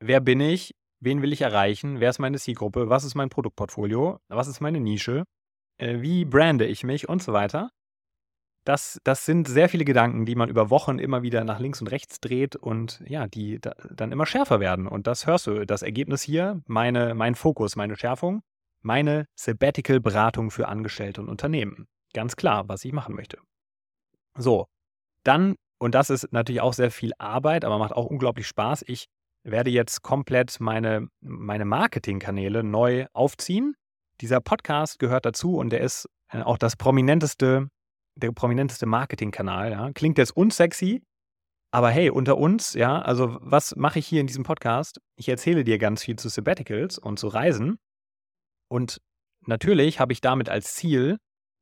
wer 0.00 0.20
bin 0.20 0.40
ich, 0.40 0.74
wen 1.00 1.22
will 1.22 1.32
ich 1.32 1.40
erreichen, 1.42 2.00
wer 2.00 2.10
ist 2.10 2.18
meine 2.18 2.38
Zielgruppe, 2.38 2.88
was 2.88 3.04
ist 3.04 3.14
mein 3.14 3.30
Produktportfolio, 3.30 4.18
was 4.28 4.48
ist 4.48 4.60
meine 4.60 4.80
Nische, 4.80 5.24
Äh, 5.80 6.02
wie 6.02 6.26
brande 6.26 6.66
ich 6.66 6.84
mich 6.84 7.08
und 7.08 7.22
so 7.22 7.32
weiter. 7.32 7.70
Das, 8.66 8.98
das 9.04 9.24
sind 9.24 9.48
sehr 9.48 9.70
viele 9.70 9.86
Gedanken, 9.86 10.26
die 10.26 10.34
man 10.34 10.50
über 10.50 10.68
Wochen 10.68 10.98
immer 10.98 11.22
wieder 11.22 11.42
nach 11.44 11.58
links 11.58 11.80
und 11.80 11.86
rechts 11.88 12.20
dreht 12.20 12.54
und 12.56 13.02
ja, 13.06 13.26
die 13.26 13.58
da, 13.58 13.72
dann 13.90 14.12
immer 14.12 14.26
schärfer 14.26 14.60
werden. 14.60 14.86
Und 14.86 15.06
das 15.06 15.26
hörst 15.26 15.46
du. 15.46 15.64
Das 15.64 15.80
Ergebnis 15.82 16.22
hier, 16.22 16.60
meine, 16.66 17.14
mein 17.14 17.34
Fokus, 17.34 17.76
meine 17.76 17.96
Schärfung, 17.96 18.42
meine 18.82 19.26
Sabbatical-Beratung 19.36 20.50
für 20.50 20.68
Angestellte 20.68 21.22
und 21.22 21.30
Unternehmen. 21.30 21.88
Ganz 22.12 22.36
klar, 22.36 22.68
was 22.68 22.84
ich 22.84 22.92
machen 22.92 23.14
möchte. 23.14 23.38
So, 24.36 24.66
dann, 25.24 25.56
und 25.78 25.94
das 25.94 26.10
ist 26.10 26.30
natürlich 26.30 26.60
auch 26.60 26.74
sehr 26.74 26.90
viel 26.90 27.12
Arbeit, 27.16 27.64
aber 27.64 27.78
macht 27.78 27.92
auch 27.92 28.06
unglaublich 28.06 28.46
Spaß. 28.46 28.84
Ich 28.86 29.06
werde 29.42 29.70
jetzt 29.70 30.02
komplett 30.02 30.60
meine, 30.60 31.08
meine 31.20 31.64
Marketingkanäle 31.64 32.62
neu 32.62 33.06
aufziehen. 33.12 33.74
Dieser 34.20 34.40
Podcast 34.40 34.98
gehört 34.98 35.24
dazu 35.24 35.56
und 35.56 35.70
der 35.70 35.80
ist 35.80 36.08
äh, 36.30 36.42
auch 36.42 36.58
das 36.58 36.76
prominenteste, 36.76 37.68
der 38.16 38.32
prominenteste 38.32 38.86
Marketingkanal. 38.86 39.70
Ja. 39.70 39.92
Klingt 39.92 40.18
jetzt 40.18 40.36
unsexy, 40.36 41.02
aber 41.72 41.90
hey, 41.90 42.10
unter 42.10 42.36
uns, 42.36 42.74
ja, 42.74 43.00
also 43.00 43.38
was 43.40 43.76
mache 43.76 44.00
ich 44.00 44.06
hier 44.06 44.20
in 44.20 44.26
diesem 44.26 44.42
Podcast? 44.42 45.00
Ich 45.16 45.28
erzähle 45.28 45.62
dir 45.62 45.78
ganz 45.78 46.02
viel 46.02 46.16
zu 46.16 46.28
Sabbaticals 46.28 46.98
und 46.98 47.18
zu 47.18 47.28
Reisen. 47.28 47.78
Und 48.68 49.00
natürlich 49.46 50.00
habe 50.00 50.12
ich 50.12 50.20
damit 50.20 50.48
als 50.48 50.74
Ziel, 50.74 51.18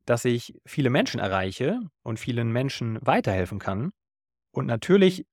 dass 0.07 0.25
ich 0.25 0.59
viele 0.65 0.89
Menschen 0.89 1.21
erreiche 1.21 1.81
und 2.03 2.19
vielen 2.19 2.51
Menschen 2.51 2.99
weiterhelfen 3.03 3.59
kann. 3.59 3.91
Und 4.51 4.67
natürlich 4.67 5.27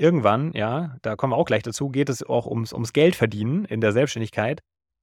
irgendwann, 0.00 0.52
ja, 0.54 0.96
da 1.02 1.14
kommen 1.14 1.32
wir 1.32 1.36
auch 1.36 1.46
gleich 1.46 1.62
dazu, 1.62 1.90
geht 1.90 2.08
es 2.08 2.22
auch 2.22 2.46
ums, 2.46 2.72
ums 2.72 2.92
Geld 2.92 3.14
verdienen 3.14 3.64
in 3.66 3.80
der 3.80 3.92
Selbstständigkeit. 3.92 4.60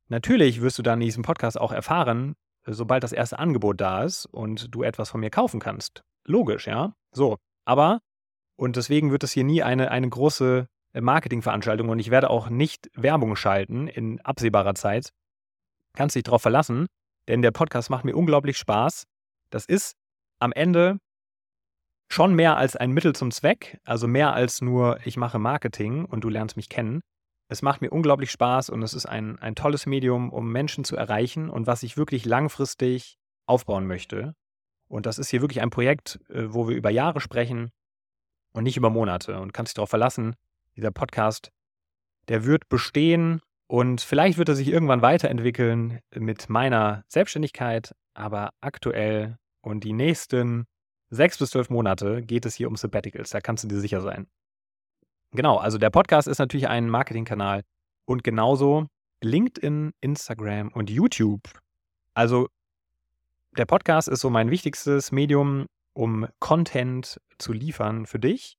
Natürlich 0.10 0.62
wirst 0.62 0.80
du 0.80 0.84
dann 0.84 1.00
in 1.01 1.06
diesem 1.06 1.24
Podcast 1.24 1.60
auch 1.60 1.72
erfahren, 1.72 2.36
sobald 2.66 3.04
das 3.04 3.13
erste 3.13 3.39
Angebot 3.39 3.80
da 3.80 4.04
ist 4.04 4.25
und 4.25 4.74
du 4.74 4.84
etwas 4.84 5.10
von 5.10 5.22
mir 5.22 5.30
kaufen 5.30 5.60
kannst. 5.60 6.04
Logisch, 6.25 6.68
ja. 6.68 6.94
So. 7.12 7.38
Aber, 7.66 8.00
und 8.58 8.75
deswegen 8.75 9.12
wird 9.12 9.24
es 9.24 9.32
hier 9.32 9.44
nie 9.44 9.62
eine, 9.62 9.92
eine 9.92 10.10
große 10.10 10.68
Marketingveranstaltung 10.94 11.89
und 11.89 12.00
ich 12.00 12.10
werde 12.10 12.30
auch 12.30 12.50
nicht 12.50 12.89
Werbung 12.94 13.36
schalten 13.36 13.88
in 13.88 14.20
absehbarer 14.22 14.74
Zeit. 14.74 15.12
Kannst 15.94 16.16
dich 16.16 16.24
darauf 16.24 16.42
verlassen, 16.42 16.88
denn 17.27 17.42
der 17.42 17.51
Podcast 17.51 17.89
macht 17.89 18.06
mir 18.06 18.16
unglaublich 18.16 18.58
Spaß. 18.58 19.04
Das 19.50 19.66
ist 19.66 19.96
am 20.39 20.51
Ende 20.54 21.00
schon 22.10 22.34
mehr 22.34 22.58
als 22.58 22.76
ein 22.76 22.92
Mittel 22.92 23.14
zum 23.14 23.32
Zweck, 23.32 23.80
also 23.84 24.08
mehr 24.08 24.34
als 24.34 24.62
nur 24.62 25.00
ich 25.06 25.18
mache 25.18 25.40
Marketing 25.40 26.06
und 26.06 26.24
du 26.24 26.30
lernst 26.30 26.58
mich 26.58 26.70
kennen. 26.70 27.02
Es 27.50 27.62
macht 27.62 27.82
mir 27.82 27.92
unglaublich 27.92 28.32
Spaß 28.32 28.70
und 28.70 28.82
es 28.84 28.94
ist 28.94 29.06
ein, 29.06 29.40
ein 29.40 29.56
tolles 29.56 29.86
Medium, 29.86 30.32
um 30.32 30.52
Menschen 30.52 30.84
zu 30.84 30.96
erreichen 30.96 31.50
und 31.50 31.68
was 31.68 31.84
ich 31.84 31.98
wirklich 31.98 32.26
langfristig 32.26 33.18
aufbauen 33.46 33.88
möchte. 33.88 34.36
Und 34.90 35.06
das 35.06 35.20
ist 35.20 35.30
hier 35.30 35.42
wirklich 35.42 35.62
ein 35.62 35.70
Projekt, 35.70 36.20
äh, 36.30 36.54
wo 36.54 36.68
wir 36.68 36.76
über 36.76 36.90
Jahre 36.90 37.22
sprechen 37.22 37.72
und 38.54 38.64
nicht 38.64 38.78
über 38.78 38.90
Monate. 38.90 39.40
Und 39.40 39.54
kannst 39.54 39.72
dich 39.72 39.76
darauf 39.76 39.90
verlassen, 39.90 40.36
dieser 40.76 40.92
Podcast, 40.92 41.52
der 42.28 42.46
wird 42.46 42.68
bestehen 42.70 43.42
und 43.68 44.02
vielleicht 44.02 44.38
wird 44.38 44.50
er 44.50 44.56
sich 44.56 44.68
irgendwann 44.68 45.02
weiterentwickeln 45.02 46.00
mit 46.14 46.50
meiner 46.50 47.04
Selbstständigkeit, 47.08 47.94
aber 48.14 48.52
aktuell 48.62 49.38
und 49.62 49.84
die 49.84 49.94
nächsten 49.94 50.66
sechs 51.10 51.38
bis 51.38 51.52
zwölf 51.52 51.70
Monate 51.70 52.22
geht 52.22 52.46
es 52.46 52.56
hier 52.56 52.68
um 52.68 52.76
Sabbaticals. 52.76 53.30
Da 53.30 53.42
kannst 53.42 53.64
du 53.64 53.68
dir 53.68 53.80
sicher 53.80 54.02
sein. 54.02 54.28
Genau, 55.32 55.58
also 55.58 55.78
der 55.78 55.90
Podcast 55.90 56.28
ist 56.28 56.40
natürlich 56.40 56.68
ein 56.68 56.90
Marketingkanal 56.90 57.64
und 58.06 58.24
genauso 58.24 58.88
LinkedIn, 59.22 59.94
Instagram 60.02 60.70
und 60.70 60.90
YouTube. 60.90 61.42
Also 62.14 62.48
der 63.58 63.66
Podcast 63.66 64.08
ist 64.08 64.22
so 64.22 64.30
mein 64.30 64.52
wichtigstes 64.52 65.12
Medium, 65.12 65.66
um 65.94 66.28
Content 66.40 67.20
zu 67.38 67.54
liefern 67.54 68.06
für 68.06 68.20
dich. 68.20 68.58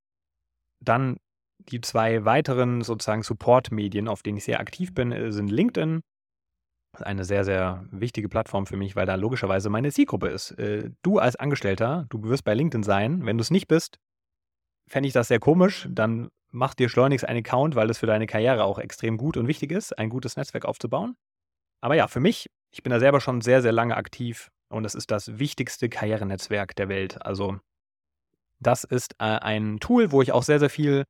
Dann 0.80 1.18
die 1.58 1.80
zwei 1.80 2.24
weiteren 2.24 2.82
sozusagen 2.82 3.22
Support-Medien, 3.22 4.08
auf 4.08 4.22
denen 4.22 4.38
ich 4.38 4.44
sehr 4.44 4.60
aktiv 4.60 4.94
bin, 4.94 5.12
äh, 5.12 5.32
sind 5.32 5.48
LinkedIn 5.48 6.02
eine 6.92 7.24
sehr, 7.24 7.44
sehr 7.44 7.84
wichtige 7.90 8.28
Plattform 8.28 8.66
für 8.66 8.76
mich, 8.76 8.96
weil 8.96 9.06
da 9.06 9.14
logischerweise 9.14 9.70
meine 9.70 9.92
Zielgruppe 9.92 10.28
ist. 10.28 10.52
Äh, 10.52 10.90
du 11.02 11.18
als 11.18 11.36
Angestellter, 11.36 12.06
du 12.08 12.22
wirst 12.24 12.44
bei 12.44 12.54
LinkedIn 12.54 12.82
sein. 12.82 13.24
Wenn 13.24 13.38
du 13.38 13.42
es 13.42 13.50
nicht 13.50 13.68
bist, 13.68 13.98
fände 14.88 15.06
ich 15.06 15.12
das 15.12 15.28
sehr 15.28 15.38
komisch. 15.38 15.88
Dann 15.90 16.28
mach 16.50 16.74
dir 16.74 16.88
schleunigst 16.88 17.26
einen 17.26 17.40
Account, 17.40 17.74
weil 17.74 17.90
es 17.90 17.98
für 17.98 18.06
deine 18.06 18.26
Karriere 18.26 18.64
auch 18.64 18.78
extrem 18.78 19.16
gut 19.16 19.36
und 19.36 19.48
wichtig 19.48 19.72
ist, 19.72 19.98
ein 19.98 20.08
gutes 20.08 20.36
Netzwerk 20.36 20.64
aufzubauen. 20.64 21.16
Aber 21.80 21.94
ja, 21.94 22.08
für 22.08 22.20
mich, 22.20 22.50
ich 22.70 22.82
bin 22.82 22.90
da 22.90 22.98
selber 22.98 23.20
schon 23.20 23.40
sehr, 23.40 23.62
sehr 23.62 23.72
lange 23.72 23.96
aktiv 23.96 24.50
und 24.68 24.84
es 24.84 24.94
ist 24.94 25.10
das 25.10 25.38
wichtigste 25.38 25.88
Karrierenetzwerk 25.88 26.74
der 26.74 26.88
Welt. 26.88 27.22
Also 27.24 27.58
das 28.60 28.84
ist 28.84 29.14
äh, 29.18 29.24
ein 29.24 29.78
Tool, 29.78 30.10
wo 30.10 30.22
ich 30.22 30.32
auch 30.32 30.42
sehr, 30.42 30.58
sehr 30.58 30.70
viel 30.70 31.04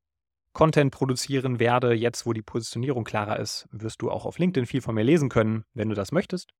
Content 0.52 0.92
produzieren 0.92 1.58
werde. 1.58 1.94
Jetzt, 1.94 2.26
wo 2.26 2.32
die 2.32 2.42
Positionierung 2.42 3.04
klarer 3.04 3.38
ist, 3.38 3.68
wirst 3.70 4.02
du 4.02 4.10
auch 4.10 4.26
auf 4.26 4.38
LinkedIn 4.38 4.66
viel 4.66 4.80
von 4.80 4.94
mir 4.94 5.04
lesen 5.04 5.28
können, 5.28 5.64
wenn 5.74 5.88
du 5.88 5.94
das 5.94 6.12
möchtest. 6.12 6.50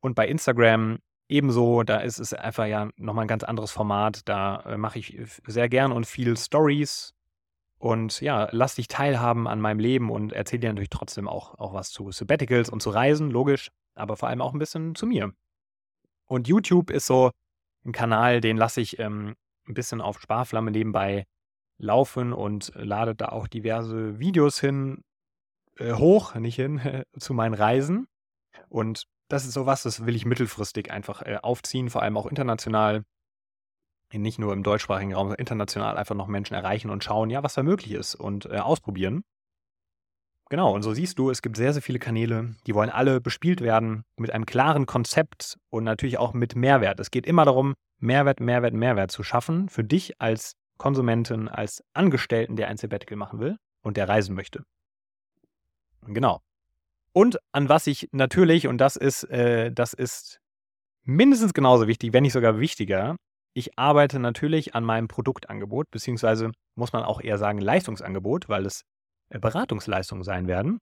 Und 0.00 0.14
bei 0.14 0.28
Instagram 0.28 0.98
ebenso, 1.28 1.82
da 1.82 1.98
ist 1.98 2.18
es 2.18 2.34
einfach 2.34 2.66
ja 2.66 2.90
nochmal 2.96 3.24
ein 3.24 3.28
ganz 3.28 3.44
anderes 3.44 3.70
Format. 3.70 4.28
Da 4.28 4.60
äh, 4.62 4.76
mache 4.76 4.98
ich 4.98 5.18
sehr 5.46 5.68
gern 5.68 5.92
und 5.92 6.06
viel 6.06 6.36
Stories 6.36 7.14
und 7.78 8.20
ja, 8.20 8.48
lass 8.52 8.74
dich 8.74 8.88
teilhaben 8.88 9.48
an 9.48 9.58
meinem 9.58 9.78
Leben 9.78 10.10
und 10.10 10.34
erzähl 10.34 10.58
dir 10.58 10.68
natürlich 10.68 10.90
trotzdem 10.90 11.26
auch, 11.26 11.58
auch 11.58 11.72
was 11.72 11.90
zu 11.90 12.10
Sabbaticals 12.12 12.68
und 12.68 12.82
zu 12.82 12.90
Reisen, 12.90 13.30
logisch, 13.30 13.70
aber 13.94 14.18
vor 14.18 14.28
allem 14.28 14.42
auch 14.42 14.52
ein 14.52 14.58
bisschen 14.58 14.94
zu 14.94 15.06
mir. 15.06 15.32
Und 16.26 16.46
YouTube 16.46 16.90
ist 16.90 17.06
so 17.06 17.30
ein 17.86 17.92
Kanal, 17.92 18.42
den 18.42 18.58
lasse 18.58 18.82
ich 18.82 18.98
ähm, 18.98 19.34
ein 19.66 19.72
bisschen 19.72 20.02
auf 20.02 20.20
Sparflamme 20.20 20.70
nebenbei 20.70 21.24
laufen 21.80 22.32
und 22.32 22.72
lade 22.74 23.14
da 23.14 23.26
auch 23.30 23.48
diverse 23.48 24.18
Videos 24.18 24.60
hin, 24.60 25.02
äh, 25.76 25.94
hoch, 25.94 26.34
nicht 26.34 26.56
hin, 26.56 26.80
zu 27.18 27.34
meinen 27.34 27.54
Reisen. 27.54 28.06
Und 28.68 29.04
das 29.28 29.44
ist 29.44 29.52
sowas, 29.52 29.82
das 29.82 30.06
will 30.06 30.16
ich 30.16 30.26
mittelfristig 30.26 30.90
einfach 30.90 31.22
äh, 31.22 31.38
aufziehen, 31.42 31.90
vor 31.90 32.02
allem 32.02 32.16
auch 32.16 32.26
international. 32.26 33.04
Nicht 34.12 34.40
nur 34.40 34.52
im 34.52 34.64
deutschsprachigen 34.64 35.14
Raum, 35.14 35.28
sondern 35.28 35.38
international 35.38 35.96
einfach 35.96 36.16
noch 36.16 36.26
Menschen 36.26 36.54
erreichen 36.54 36.90
und 36.90 37.04
schauen, 37.04 37.30
ja, 37.30 37.44
was 37.44 37.54
da 37.54 37.62
möglich 37.62 37.92
ist 37.92 38.16
und 38.16 38.46
äh, 38.46 38.58
ausprobieren. 38.58 39.22
Genau, 40.50 40.74
und 40.74 40.82
so 40.82 40.92
siehst 40.92 41.16
du, 41.20 41.30
es 41.30 41.42
gibt 41.42 41.56
sehr, 41.56 41.72
sehr 41.72 41.80
viele 41.80 42.00
Kanäle, 42.00 42.56
die 42.66 42.74
wollen 42.74 42.90
alle 42.90 43.20
bespielt 43.20 43.60
werden 43.60 44.02
mit 44.16 44.32
einem 44.32 44.46
klaren 44.46 44.84
Konzept 44.84 45.58
und 45.70 45.84
natürlich 45.84 46.18
auch 46.18 46.32
mit 46.32 46.56
Mehrwert. 46.56 46.98
Es 46.98 47.12
geht 47.12 47.24
immer 47.24 47.44
darum, 47.44 47.74
Mehrwert, 48.00 48.40
Mehrwert, 48.40 48.74
Mehrwert 48.74 49.12
zu 49.12 49.22
schaffen 49.22 49.68
für 49.68 49.84
dich 49.84 50.20
als 50.20 50.56
Konsumenten, 50.80 51.48
als 51.48 51.84
Angestellten, 51.92 52.56
der 52.56 52.68
ein 52.68 52.78
Sabbatical 52.78 53.16
machen 53.16 53.38
will 53.38 53.58
und 53.82 53.98
der 53.98 54.08
reisen 54.08 54.34
möchte. 54.34 54.64
Genau. 56.06 56.40
Und 57.12 57.38
an 57.52 57.68
was 57.68 57.86
ich 57.86 58.08
natürlich, 58.12 58.66
und 58.66 58.78
das 58.78 58.96
ist, 58.96 59.24
äh, 59.24 59.70
das 59.70 59.92
ist 59.92 60.40
mindestens 61.04 61.52
genauso 61.52 61.86
wichtig, 61.86 62.14
wenn 62.14 62.22
nicht 62.22 62.32
sogar 62.32 62.58
wichtiger, 62.58 63.16
ich 63.52 63.78
arbeite 63.78 64.18
natürlich 64.18 64.74
an 64.74 64.82
meinem 64.84 65.06
Produktangebot, 65.06 65.90
beziehungsweise 65.90 66.50
muss 66.76 66.94
man 66.94 67.02
auch 67.02 67.20
eher 67.20 67.36
sagen 67.36 67.58
Leistungsangebot, 67.58 68.48
weil 68.48 68.64
es 68.64 68.82
äh, 69.28 69.38
Beratungsleistungen 69.38 70.24
sein 70.24 70.46
werden. 70.46 70.78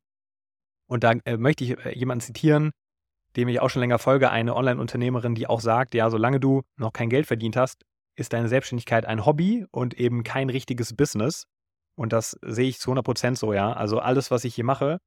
Und 0.86 1.02
da 1.02 1.12
äh, 1.24 1.36
möchte 1.38 1.64
ich 1.64 1.76
äh, 1.84 1.98
jemanden 1.98 2.20
zitieren, 2.20 2.70
dem 3.34 3.48
ich 3.48 3.58
auch 3.58 3.68
schon 3.68 3.80
länger 3.80 3.98
folge, 3.98 4.30
eine 4.30 4.54
Online-Unternehmerin, 4.54 5.34
die 5.34 5.48
auch 5.48 5.60
sagt, 5.60 5.94
ja, 5.94 6.08
solange 6.08 6.38
du 6.38 6.62
noch 6.76 6.92
kein 6.92 7.10
Geld 7.10 7.26
verdient 7.26 7.56
hast, 7.56 7.82
ist 8.18 8.32
deine 8.32 8.48
Selbstständigkeit 8.48 9.06
ein 9.06 9.24
Hobby 9.24 9.66
und 9.70 9.94
eben 9.94 10.24
kein 10.24 10.50
richtiges 10.50 10.96
Business. 10.96 11.46
Und 11.94 12.12
das 12.12 12.38
sehe 12.42 12.68
ich 12.68 12.80
zu 12.80 12.90
100 12.90 13.04
Prozent 13.04 13.38
so, 13.38 13.52
ja. 13.52 13.72
Also 13.72 14.00
alles, 14.00 14.30
was 14.30 14.44
ich 14.44 14.54
hier 14.54 14.64
mache, 14.64 14.98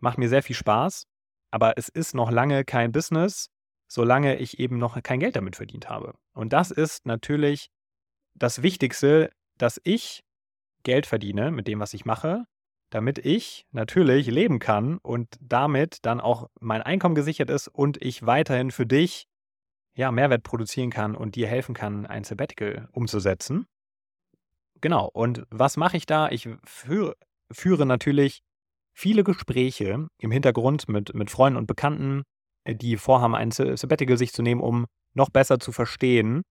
macht 0.00 0.18
mir 0.18 0.28
sehr 0.28 0.42
viel 0.42 0.56
Spaß, 0.56 1.04
aber 1.50 1.76
es 1.76 1.88
ist 1.88 2.14
noch 2.14 2.30
lange 2.30 2.64
kein 2.64 2.92
Business, 2.92 3.50
solange 3.88 4.36
ich 4.36 4.58
eben 4.58 4.78
noch 4.78 5.00
kein 5.02 5.20
Geld 5.20 5.36
damit 5.36 5.56
verdient 5.56 5.88
habe. 5.88 6.14
Und 6.32 6.52
das 6.52 6.70
ist 6.70 7.06
natürlich 7.06 7.68
das 8.34 8.62
Wichtigste, 8.62 9.30
dass 9.58 9.80
ich 9.84 10.24
Geld 10.82 11.06
verdiene 11.06 11.50
mit 11.50 11.68
dem, 11.68 11.80
was 11.80 11.94
ich 11.94 12.04
mache, 12.04 12.44
damit 12.90 13.18
ich 13.18 13.66
natürlich 13.72 14.26
leben 14.26 14.58
kann 14.58 14.98
und 14.98 15.28
damit 15.40 15.98
dann 16.02 16.20
auch 16.20 16.48
mein 16.60 16.82
Einkommen 16.82 17.14
gesichert 17.14 17.50
ist 17.50 17.68
und 17.68 18.00
ich 18.02 18.26
weiterhin 18.26 18.70
für 18.70 18.86
dich 18.86 19.26
ja, 19.94 20.10
Mehrwert 20.10 20.42
produzieren 20.42 20.90
kann 20.90 21.14
und 21.14 21.36
dir 21.36 21.46
helfen 21.46 21.74
kann, 21.74 22.06
ein 22.06 22.24
Sabbatical 22.24 22.88
umzusetzen. 22.92 23.66
Genau, 24.80 25.08
und 25.12 25.44
was 25.50 25.76
mache 25.76 25.96
ich 25.96 26.06
da? 26.06 26.28
Ich 26.28 26.48
führe, 26.64 27.16
führe 27.50 27.86
natürlich 27.86 28.40
viele 28.92 29.24
Gespräche 29.24 30.08
im 30.18 30.30
Hintergrund 30.30 30.88
mit, 30.88 31.14
mit 31.14 31.30
Freunden 31.30 31.56
und 31.56 31.66
Bekannten, 31.66 32.22
die 32.68 32.96
vorhaben, 32.96 33.34
ein 33.34 33.50
Sabbatical 33.50 34.16
sich 34.16 34.32
zu 34.32 34.42
nehmen, 34.42 34.60
um 34.60 34.86
noch 35.14 35.30
besser 35.30 35.58
zu 35.58 35.72
verstehen, 35.72 36.42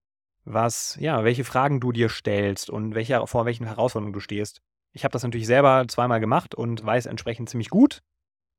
was, 0.44 0.96
ja, 1.00 1.24
welche 1.24 1.44
Fragen 1.44 1.80
du 1.80 1.92
dir 1.92 2.08
stellst 2.08 2.70
und 2.70 2.94
welche, 2.94 3.26
vor 3.26 3.46
welchen 3.46 3.66
Herausforderungen 3.66 4.12
du 4.12 4.20
stehst. 4.20 4.60
Ich 4.92 5.04
habe 5.04 5.12
das 5.12 5.22
natürlich 5.22 5.46
selber 5.46 5.86
zweimal 5.88 6.20
gemacht 6.20 6.54
und 6.54 6.84
weiß 6.84 7.06
entsprechend 7.06 7.48
ziemlich 7.48 7.70
gut, 7.70 8.00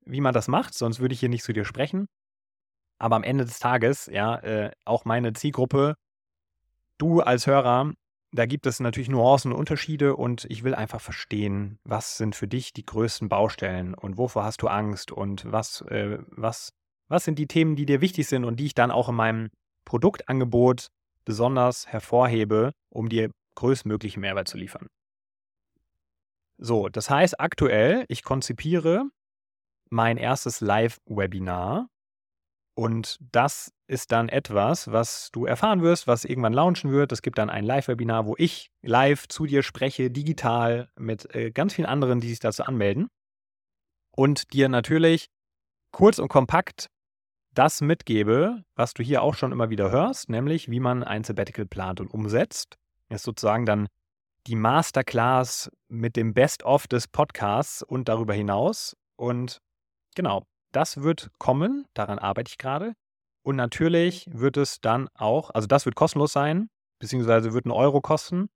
wie 0.06 0.22
man 0.22 0.34
das 0.34 0.48
macht, 0.48 0.74
sonst 0.74 1.00
würde 1.00 1.14
ich 1.14 1.20
hier 1.20 1.30
nicht 1.30 1.44
zu 1.44 1.54
dir 1.54 1.66
sprechen. 1.66 2.08
Aber 2.98 3.16
am 3.16 3.24
Ende 3.24 3.46
des 3.46 3.60
Tages, 3.60 4.08
ja, 4.08 4.38
äh, 4.38 4.72
auch 4.86 5.06
meine 5.06 5.34
Zielgruppe, 5.34 5.96
du 6.98 7.22
als 7.22 7.48
Hörer, 7.48 7.94
da 8.32 8.46
gibt 8.46 8.66
es 8.66 8.80
natürlich 8.80 9.10
Nuancen 9.10 9.52
und 9.52 9.60
Unterschiede 9.60 10.16
und 10.16 10.46
ich 10.50 10.64
will 10.64 10.76
einfach 10.76 11.02
verstehen, 11.02 11.80
was 11.84 12.18
sind 12.18 12.36
für 12.36 12.48
dich 12.48 12.74
die 12.74 12.86
größten 12.86 13.30
Baustellen 13.30 13.94
und 13.94 14.18
wovor 14.18 14.44
hast 14.44 14.62
du 14.62 14.68
Angst 14.68 15.12
und 15.12 15.50
was, 15.52 15.82
äh, 15.82 16.20
was, 16.28 16.72
was 17.08 17.24
sind 17.24 17.40
die 17.40 17.48
Themen, 17.48 17.76
die 17.76 17.86
dir 17.86 18.02
wichtig 18.02 18.28
sind 18.28 18.44
und 18.44 18.60
die 18.60 18.66
ich 18.66 18.74
dann 18.74 18.92
auch 18.92 19.10
in 19.10 19.16
meinem 19.16 19.50
Produktangebot 19.86 20.88
besonders 21.24 21.88
hervorhebe, 21.88 22.72
um 22.90 23.10
dir 23.10 23.32
größtmöglichen 23.56 24.22
Mehrwert 24.22 24.48
zu 24.48 24.58
liefern. 24.58 24.88
So, 26.58 26.90
das 26.90 27.10
heißt 27.10 27.40
aktuell, 27.40 28.06
ich 28.08 28.24
konzipiere 28.24 29.10
mein 29.90 30.18
erstes 30.18 30.62
Live-Webinar 30.62 31.88
und 32.76 33.18
das 33.32 33.74
ist 33.88 34.12
dann 34.12 34.28
etwas, 34.28 34.92
was 34.92 35.30
du 35.32 35.46
erfahren 35.46 35.82
wirst, 35.82 36.08
was 36.08 36.26
irgendwann 36.26 36.52
launchen 36.52 36.92
wird. 36.92 37.14
Es 37.14 37.22
gibt 37.22 37.38
dann 37.38 37.50
ein 37.50 37.64
Live-Webinar, 37.64 38.26
wo 38.26 38.36
ich 38.38 38.70
live 38.82 39.28
zu 39.30 39.46
dir 39.46 39.64
spreche, 39.64 40.12
digital 40.12 40.90
mit 40.98 41.34
äh, 41.34 41.52
ganz 41.52 41.74
vielen 41.74 41.88
anderen, 41.88 42.20
die 42.20 42.28
sich 42.30 42.40
dazu 42.40 42.64
anmelden. 42.64 43.08
Und 44.12 44.52
dir 44.52 44.68
natürlich 44.68 45.30
kurz 45.92 46.20
und 46.20 46.28
kompakt 46.28 46.90
das 47.54 47.80
mitgebe, 47.80 48.64
was 48.76 48.94
du 48.94 49.04
hier 49.04 49.22
auch 49.22 49.36
schon 49.36 49.54
immer 49.54 49.70
wieder 49.70 49.90
hörst, 49.90 50.30
nämlich 50.30 50.70
wie 50.70 50.82
man 50.82 51.04
ein 51.04 51.24
Sabbatical 51.24 51.66
plant 51.66 52.02
und 52.02 52.14
umsetzt. 52.14 52.76
Das 53.08 53.22
ist 53.22 53.26
sozusagen 53.26 53.66
dann 53.66 53.88
die 54.48 54.56
Masterclass 54.56 55.72
mit 55.88 56.18
dem 56.18 56.34
Best-of 56.34 56.88
des 56.88 57.08
Podcasts 57.08 57.82
und 57.82 58.10
darüber 58.10 58.34
hinaus. 58.34 58.98
Und 59.16 59.62
genau, 60.16 60.44
das 60.76 61.02
wird 61.02 61.32
kommen, 61.38 61.86
daran 61.94 62.20
arbeite 62.20 62.50
ich 62.50 62.58
gerade. 62.58 62.94
Und 63.44 63.56
natürlich 63.56 64.26
wird 64.32 64.58
es 64.58 64.82
dann 64.82 65.08
auch, 65.14 65.52
also 65.52 65.68
das 65.68 65.86
wird 65.86 65.96
kostenlos 65.96 66.34
sein, 66.34 66.68
beziehungsweise 67.00 67.54
wird 67.54 67.66
ein 67.66 67.72
Euro 67.72 68.02
kosten, 68.02 68.50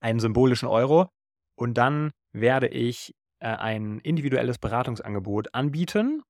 einen 0.00 0.20
symbolischen 0.20 0.68
Euro. 0.68 1.08
Und 1.56 1.74
dann 1.74 2.12
werde 2.32 2.68
ich 2.68 3.14
äh, 3.40 3.48
ein 3.48 3.98
individuelles 4.00 4.58
Beratungsangebot 4.58 5.54
anbieten, 5.54 6.22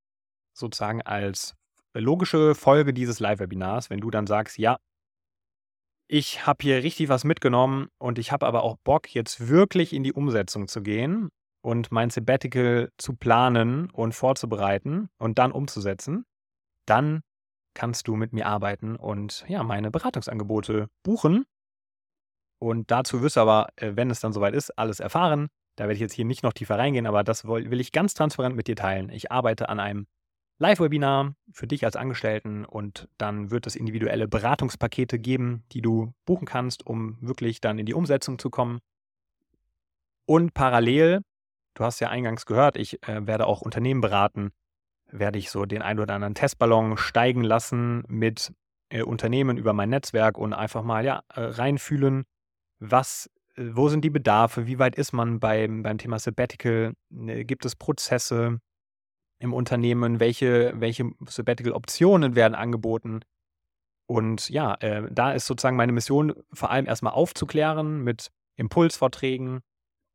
sozusagen 0.56 1.02
als 1.02 1.54
logische 1.94 2.54
Folge 2.54 2.92
dieses 2.92 3.20
Live-Webinars, 3.20 3.90
wenn 3.90 4.00
du 4.00 4.10
dann 4.10 4.26
sagst, 4.26 4.58
ja, 4.58 4.78
ich 6.10 6.46
habe 6.46 6.62
hier 6.62 6.82
richtig 6.82 7.08
was 7.08 7.24
mitgenommen 7.24 7.88
und 7.98 8.18
ich 8.18 8.32
habe 8.32 8.46
aber 8.46 8.62
auch 8.62 8.76
Bock, 8.82 9.14
jetzt 9.14 9.48
wirklich 9.48 9.92
in 9.92 10.02
die 10.02 10.12
Umsetzung 10.12 10.66
zu 10.66 10.82
gehen 10.82 11.28
und 11.60 11.90
mein 11.92 12.10
Sabbatical 12.10 12.90
zu 12.98 13.14
planen 13.16 13.90
und 13.90 14.14
vorzubereiten 14.14 15.08
und 15.18 15.38
dann 15.38 15.52
umzusetzen, 15.52 16.24
dann 16.86 17.22
kannst 17.74 18.08
du 18.08 18.16
mit 18.16 18.32
mir 18.32 18.46
arbeiten 18.46 18.96
und 18.96 19.44
ja, 19.48 19.62
meine 19.62 19.90
Beratungsangebote 19.90 20.88
buchen. 21.02 21.44
Und 22.60 22.90
dazu 22.90 23.22
wirst 23.22 23.36
du 23.36 23.40
aber, 23.40 23.68
äh, 23.76 23.92
wenn 23.94 24.10
es 24.10 24.20
dann 24.20 24.32
soweit 24.32 24.54
ist, 24.54 24.70
alles 24.78 24.98
erfahren. 24.98 25.48
Da 25.76 25.84
werde 25.84 25.94
ich 25.94 26.00
jetzt 26.00 26.14
hier 26.14 26.24
nicht 26.24 26.42
noch 26.42 26.52
tiefer 26.52 26.76
reingehen, 26.76 27.06
aber 27.06 27.22
das 27.22 27.44
will 27.44 27.80
ich 27.80 27.92
ganz 27.92 28.14
transparent 28.14 28.56
mit 28.56 28.66
dir 28.66 28.74
teilen. 28.74 29.10
Ich 29.10 29.30
arbeite 29.30 29.68
an 29.68 29.78
einem 29.78 30.08
Live-Webinar 30.58 31.34
für 31.52 31.68
dich 31.68 31.84
als 31.84 31.94
Angestellten 31.94 32.64
und 32.64 33.08
dann 33.16 33.52
wird 33.52 33.68
es 33.68 33.76
individuelle 33.76 34.26
Beratungspakete 34.26 35.20
geben, 35.20 35.62
die 35.70 35.82
du 35.82 36.12
buchen 36.24 36.46
kannst, 36.46 36.84
um 36.84 37.16
wirklich 37.20 37.60
dann 37.60 37.78
in 37.78 37.86
die 37.86 37.94
Umsetzung 37.94 38.40
zu 38.40 38.50
kommen. 38.50 38.80
Und 40.26 40.54
parallel, 40.54 41.20
du 41.78 41.84
hast 41.84 42.00
ja 42.00 42.08
eingangs 42.08 42.46
gehört, 42.46 42.76
ich 42.76 43.02
äh, 43.08 43.26
werde 43.26 43.46
auch 43.46 43.60
Unternehmen 43.60 44.00
beraten, 44.00 44.50
werde 45.10 45.38
ich 45.38 45.50
so 45.50 45.64
den 45.64 45.82
ein 45.82 45.98
oder 45.98 46.14
anderen 46.14 46.34
Testballon 46.34 46.96
steigen 46.96 47.42
lassen 47.42 48.04
mit 48.08 48.52
äh, 48.90 49.02
Unternehmen 49.02 49.56
über 49.56 49.72
mein 49.72 49.90
Netzwerk 49.90 50.38
und 50.38 50.52
einfach 50.52 50.82
mal 50.82 51.04
ja 51.04 51.22
äh, 51.34 51.40
reinfühlen, 51.40 52.24
was 52.78 53.30
äh, 53.56 53.70
wo 53.72 53.88
sind 53.88 54.04
die 54.04 54.10
Bedarfe, 54.10 54.66
wie 54.66 54.78
weit 54.78 54.96
ist 54.96 55.12
man 55.12 55.40
beim, 55.40 55.82
beim 55.82 55.98
Thema 55.98 56.18
Sabbatical, 56.18 56.94
ne, 57.10 57.44
gibt 57.44 57.64
es 57.64 57.76
Prozesse, 57.76 58.60
im 59.40 59.52
Unternehmen, 59.52 60.20
welche, 60.20 60.72
welche 60.76 61.10
Sabbatical-Optionen 61.24 62.34
werden 62.34 62.54
angeboten. 62.54 63.20
Und 64.06 64.48
ja, 64.48 64.74
äh, 64.80 65.08
da 65.10 65.32
ist 65.32 65.46
sozusagen 65.46 65.76
meine 65.76 65.92
Mission 65.92 66.34
vor 66.52 66.70
allem 66.70 66.86
erstmal 66.86 67.12
aufzuklären 67.12 68.02
mit 68.02 68.30
Impulsvorträgen 68.56 69.60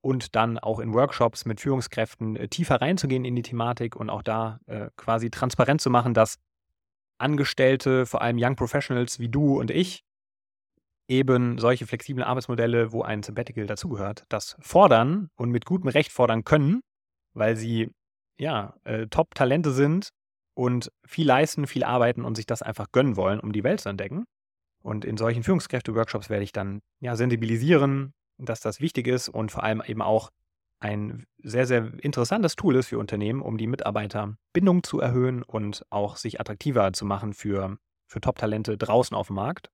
und 0.03 0.35
dann 0.35 0.59
auch 0.59 0.79
in 0.79 0.93
Workshops 0.93 1.45
mit 1.45 1.61
Führungskräften 1.61 2.35
äh, 2.35 2.47
tiefer 2.49 2.81
reinzugehen 2.81 3.23
in 3.23 3.35
die 3.35 3.41
Thematik 3.41 3.95
und 3.95 4.09
auch 4.09 4.21
da 4.21 4.59
äh, 4.67 4.89
quasi 4.97 5.31
transparent 5.31 5.79
zu 5.79 5.89
machen, 5.89 6.13
dass 6.13 6.39
Angestellte, 7.17 8.05
vor 8.05 8.21
allem 8.21 8.37
Young 8.37 8.57
Professionals 8.57 9.19
wie 9.19 9.29
du 9.29 9.59
und 9.59 9.71
ich, 9.71 10.03
eben 11.07 11.57
solche 11.57 11.87
flexiblen 11.87 12.25
Arbeitsmodelle, 12.25 12.91
wo 12.91 13.01
ein 13.01 13.23
Sabbatical 13.23 13.65
dazugehört, 13.65 14.25
das 14.27 14.57
fordern 14.59 15.29
und 15.35 15.51
mit 15.51 15.65
gutem 15.65 15.89
Recht 15.89 16.11
fordern 16.11 16.43
können, 16.43 16.81
weil 17.33 17.55
sie 17.55 17.89
ja, 18.37 18.75
äh, 18.83 19.07
Top-Talente 19.07 19.71
sind 19.71 20.09
und 20.53 20.91
viel 21.05 21.27
leisten, 21.27 21.65
viel 21.65 21.85
arbeiten 21.85 22.25
und 22.25 22.35
sich 22.35 22.45
das 22.45 22.61
einfach 22.61 22.91
gönnen 22.91 23.15
wollen, 23.15 23.39
um 23.39 23.53
die 23.53 23.63
Welt 23.63 23.79
zu 23.79 23.89
entdecken. 23.89 24.25
Und 24.81 25.05
in 25.05 25.15
solchen 25.15 25.43
Führungskräfte-Workshops 25.43 26.29
werde 26.29 26.43
ich 26.43 26.51
dann 26.51 26.81
ja 26.99 27.15
sensibilisieren, 27.15 28.13
dass 28.37 28.59
das 28.59 28.79
wichtig 28.79 29.07
ist 29.07 29.29
und 29.29 29.51
vor 29.51 29.63
allem 29.63 29.81
eben 29.85 30.01
auch 30.01 30.29
ein 30.79 31.25
sehr, 31.41 31.65
sehr 31.65 31.93
interessantes 32.03 32.55
Tool 32.55 32.75
ist 32.75 32.87
für 32.87 32.99
Unternehmen, 32.99 33.41
um 33.41 33.57
die 33.57 33.67
Mitarbeiterbindung 33.67 34.83
zu 34.83 34.99
erhöhen 34.99 35.41
und 35.41 35.85
auch 35.89 36.17
sich 36.17 36.41
attraktiver 36.41 36.91
zu 36.91 37.05
machen 37.05 37.33
für, 37.33 37.77
für 38.05 38.19
Top-Talente 38.19 38.77
draußen 38.77 39.15
auf 39.15 39.27
dem 39.27 39.37
Markt. 39.37 39.69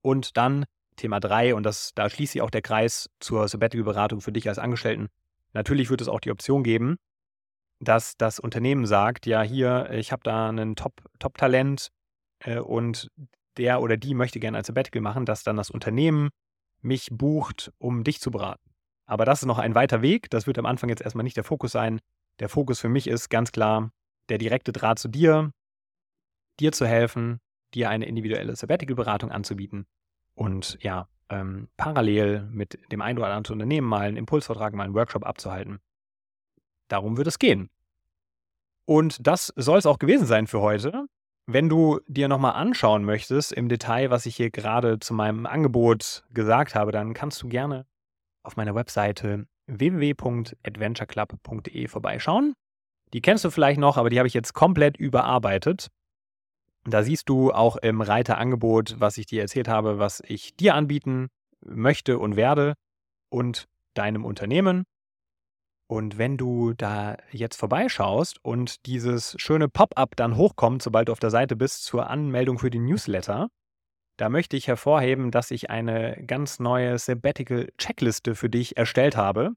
Und 0.00 0.36
dann 0.36 0.64
Thema 0.96 1.20
3, 1.20 1.54
und 1.54 1.64
das, 1.64 1.92
da 1.94 2.08
schließt 2.08 2.32
sich 2.32 2.42
auch 2.42 2.50
der 2.50 2.62
Kreis 2.62 3.10
zur 3.20 3.48
Sabbatical-Beratung 3.48 4.20
für 4.20 4.32
dich 4.32 4.48
als 4.48 4.58
Angestellten. 4.58 5.08
Natürlich 5.52 5.90
wird 5.90 6.00
es 6.00 6.08
auch 6.08 6.20
die 6.20 6.30
Option 6.30 6.62
geben, 6.62 6.96
dass 7.80 8.16
das 8.16 8.40
Unternehmen 8.40 8.86
sagt, 8.86 9.26
ja, 9.26 9.42
hier, 9.42 9.90
ich 9.90 10.10
habe 10.10 10.22
da 10.24 10.48
einen 10.48 10.74
Top-Talent 10.74 11.88
Top 12.40 12.48
äh, 12.50 12.58
und 12.58 13.10
der 13.56 13.80
oder 13.80 13.96
die 13.96 14.14
möchte 14.14 14.40
gerne 14.40 14.58
ein 14.58 14.64
Sabbatical 14.64 15.02
machen, 15.02 15.26
dass 15.26 15.42
dann 15.42 15.56
das 15.56 15.70
Unternehmen 15.70 16.30
mich 16.80 17.08
bucht, 17.10 17.72
um 17.78 18.04
dich 18.04 18.20
zu 18.20 18.30
beraten. 18.30 18.70
Aber 19.06 19.24
das 19.24 19.42
ist 19.42 19.46
noch 19.46 19.58
ein 19.58 19.74
weiter 19.74 20.02
Weg. 20.02 20.30
Das 20.30 20.46
wird 20.46 20.58
am 20.58 20.66
Anfang 20.66 20.90
jetzt 20.90 21.02
erstmal 21.02 21.24
nicht 21.24 21.36
der 21.36 21.44
Fokus 21.44 21.72
sein. 21.72 22.00
Der 22.40 22.48
Fokus 22.48 22.80
für 22.80 22.88
mich 22.88 23.06
ist 23.06 23.30
ganz 23.30 23.52
klar 23.52 23.90
der 24.28 24.38
direkte 24.38 24.72
Draht 24.72 24.98
zu 24.98 25.08
dir, 25.08 25.52
dir 26.60 26.72
zu 26.72 26.86
helfen, 26.86 27.40
dir 27.74 27.88
eine 27.88 28.06
individuelle 28.06 28.54
Sabbatical-Beratung 28.54 29.30
anzubieten 29.30 29.86
und 30.34 30.78
ja, 30.82 31.08
ähm, 31.30 31.68
parallel 31.76 32.42
mit 32.50 32.78
dem 32.92 33.02
ein 33.02 33.18
oder 33.18 33.28
anderen 33.28 33.54
Unternehmen 33.54 33.86
mal 33.86 34.06
einen 34.06 34.16
Impulsvortrag, 34.16 34.74
mal 34.74 34.84
einen 34.84 34.94
Workshop 34.94 35.26
abzuhalten 35.26 35.80
Darum 36.88 37.18
wird 37.18 37.26
es 37.26 37.38
gehen. 37.38 37.70
Und 38.86 39.26
das 39.26 39.52
soll 39.56 39.78
es 39.78 39.86
auch 39.86 39.98
gewesen 39.98 40.26
sein 40.26 40.46
für 40.46 40.60
heute. 40.60 41.06
Wenn 41.50 41.70
du 41.70 42.00
dir 42.06 42.28
nochmal 42.28 42.52
anschauen 42.52 43.06
möchtest 43.06 43.54
im 43.54 43.70
Detail, 43.70 44.10
was 44.10 44.26
ich 44.26 44.36
hier 44.36 44.50
gerade 44.50 44.98
zu 44.98 45.14
meinem 45.14 45.46
Angebot 45.46 46.22
gesagt 46.34 46.74
habe, 46.74 46.92
dann 46.92 47.14
kannst 47.14 47.42
du 47.42 47.48
gerne 47.48 47.86
auf 48.42 48.58
meiner 48.58 48.74
Webseite 48.74 49.46
www.adventureclub.de 49.66 51.88
vorbeischauen. 51.88 52.52
Die 53.14 53.22
kennst 53.22 53.46
du 53.46 53.50
vielleicht 53.50 53.80
noch, 53.80 53.96
aber 53.96 54.10
die 54.10 54.18
habe 54.18 54.26
ich 54.26 54.34
jetzt 54.34 54.52
komplett 54.52 54.98
überarbeitet. 54.98 55.88
Da 56.84 57.02
siehst 57.02 57.30
du 57.30 57.50
auch 57.50 57.76
im 57.76 58.02
Reiter 58.02 58.36
Angebot, 58.36 58.96
was 58.98 59.16
ich 59.16 59.24
dir 59.24 59.40
erzählt 59.40 59.68
habe, 59.68 59.98
was 59.98 60.22
ich 60.26 60.54
dir 60.54 60.74
anbieten 60.74 61.28
möchte 61.64 62.18
und 62.18 62.36
werde 62.36 62.74
und 63.30 63.64
deinem 63.94 64.26
Unternehmen. 64.26 64.84
Und 65.90 66.18
wenn 66.18 66.36
du 66.36 66.74
da 66.74 67.16
jetzt 67.30 67.56
vorbeischaust 67.56 68.44
und 68.44 68.84
dieses 68.84 69.34
schöne 69.38 69.68
Pop-up 69.68 70.16
dann 70.16 70.36
hochkommt, 70.36 70.82
sobald 70.82 71.08
du 71.08 71.12
auf 71.12 71.18
der 71.18 71.30
Seite 71.30 71.56
bist, 71.56 71.84
zur 71.84 72.10
Anmeldung 72.10 72.58
für 72.58 72.68
den 72.68 72.84
Newsletter, 72.84 73.48
da 74.18 74.28
möchte 74.28 74.56
ich 74.56 74.68
hervorheben, 74.68 75.30
dass 75.30 75.50
ich 75.50 75.70
eine 75.70 76.22
ganz 76.26 76.58
neue 76.58 76.98
Sabbatical-Checkliste 76.98 78.34
für 78.34 78.50
dich 78.50 78.76
erstellt 78.76 79.16
habe. 79.16 79.52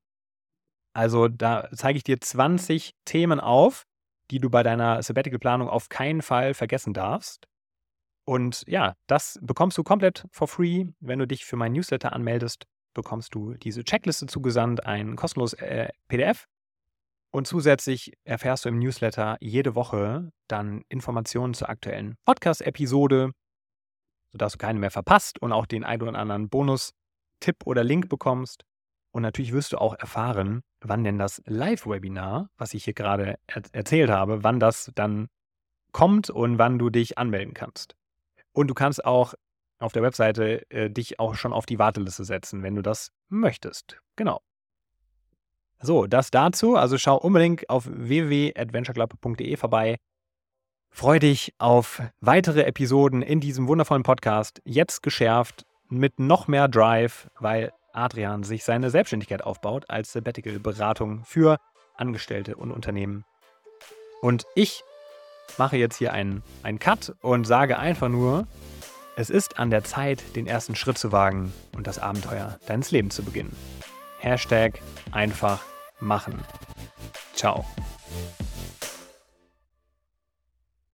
Also 0.94 1.28
da 1.28 1.67
zeige 1.74 1.98
ich 1.98 2.04
dir 2.04 2.22
20 2.22 2.94
Themen 3.04 3.41
auf, 3.41 3.84
die 4.30 4.39
du 4.39 4.50
bei 4.50 4.63
deiner 4.63 5.04
Sabbatical-Planung 5.04 5.67
auf 5.67 5.89
keinen 5.89 6.22
Fall 6.22 6.54
vergessen 6.54 6.94
darfst. 6.94 7.48
Und 8.24 8.63
ja, 8.67 8.96
das 9.08 9.38
bekommst 9.41 9.78
du 9.78 9.84
komplett 9.84 10.26
for 10.32 10.48
free, 10.48 10.86
wenn 11.02 11.20
du 11.20 11.28
dich 11.28 11.44
für 11.44 11.58
meinen 11.58 11.74
Newsletter 11.74 12.13
anmeldest 12.13 12.65
bekommst 12.93 13.36
du 13.36 13.54
diese 13.54 13.84
Checkliste 13.84 14.25
zugesandt, 14.27 14.86
ein 14.86 15.15
kostenloses 15.15 15.60
äh, 15.60 15.89
PDF. 16.08 16.45
Und 17.34 17.47
zusätzlich 17.47 18.13
erfährst 18.25 18.65
du 18.65 18.69
im 18.69 18.80
Newsletter 18.80 19.38
jede 19.39 19.75
Woche 19.75 20.32
dann 20.47 20.84
Informationen 20.89 21.54
zur 21.54 21.69
aktuellen 21.69 22.15
Podcast-Episode, 22.25 23.32
sodass 24.32 24.54
du 24.54 24.58
keine 24.58 24.80
mehr 24.80 24.91
verpasst 24.91 25.41
und 25.41 25.54
auch 25.54 25.65
den 25.65 25.84
ein 25.86 26.01
oder 26.01 26.15
anderen 26.15 26.49
Bonus-Tipp 26.49 27.58
oder 27.65 27.84
Link 27.84 28.10
bekommst. 28.10 28.63
Und 29.13 29.23
natürlich 29.23 29.54
wirst 29.54 29.73
du 29.73 29.77
auch 29.77 29.95
erfahren, 29.97 30.62
wann 30.82 31.04
denn 31.04 31.17
das 31.17 31.41
Live-Webinar, 31.45 32.49
was 32.58 32.73
ich 32.73 32.84
hier 32.84 32.93
gerade 32.93 33.38
er 33.47 33.62
erzählt 33.71 34.10
habe, 34.10 34.43
wann 34.43 34.60
das 34.60 34.91
dann 34.95 35.27
kommt 35.91 36.30
und 36.30 36.58
wann 36.58 36.80
du 36.80 36.89
dich 36.89 37.17
anmelden 37.17 37.54
kannst. 37.54 37.95
Und 38.54 38.67
du 38.67 38.73
kannst 38.73 39.06
auch 39.06 39.34
auf 39.82 39.94
der 39.94 40.04
Webseite 40.04 40.70
äh, 40.70 40.89
dich 40.89 41.20
auch 41.20 41.36
schon 41.36 41.54
auf 41.54 41.65
die 41.65 41.80
Warteliste 41.80 42.24
setzen, 42.24 42.63
wenn 42.63 42.76
du 42.76 42.82
das 42.82 43.12
möchtest. 43.30 43.98
Genau. 44.15 44.41
So, 45.82 46.06
das 46.06 46.32
dazu. 46.32 46.76
Also 46.76 46.98
schau 46.98 47.17
unbedingt 47.17 47.70
auf 47.70 47.88
www.adventureclub.de 47.88 49.58
vorbei. 49.58 49.98
Freu 50.89 51.20
dich 51.20 51.54
auf 51.58 52.02
weitere 52.20 52.63
Episoden 52.63 53.22
in 53.22 53.39
diesem 53.39 53.67
wundervollen 53.67 54.04
Podcast, 54.04 54.62
jetzt 54.65 55.02
geschärft 55.02 55.65
mit 55.89 56.20
noch 56.20 56.48
mehr 56.48 56.67
Drive, 56.67 57.30
weil 57.39 57.72
Adrian 57.94 58.44
sich 58.44 58.63
seine 58.63 58.89
Selbstständigkeit 58.89 59.44
aufbaut 59.44 59.89
als 59.89 60.12
Sabbatical-Beratung 60.12 61.24
für 61.24 61.58
Angestellte 61.96 62.56
und 62.56 62.72
Unternehmen. 62.72 63.26
Und 64.22 64.46
ich 64.54 64.84
mache 65.58 65.78
jetzt 65.78 65.98
hier 65.98 66.13
einen, 66.13 66.44
einen 66.63 66.80
Cut 66.80 67.13
und 67.22 67.46
sage 67.46 67.80
einfach 67.80 68.10
nur, 68.10 68.48
es 69.15 69.30
ist 69.30 69.60
an 69.60 69.69
der 69.69 69.84
Zeit, 69.84 70.36
den 70.36 70.47
ersten 70.47 70.76
Schritt 70.76 70.97
zu 70.97 71.12
wagen 71.12 71.54
und 71.76 71.88
das 71.88 72.00
Abenteuer 72.00 72.60
deines 72.67 72.91
Lebens 72.91 73.15
zu 73.15 73.24
beginnen. 73.24 73.56
Hashtag 74.19 74.80
einfach 75.12 75.63
machen. 76.00 76.39
Ciao. 77.36 77.65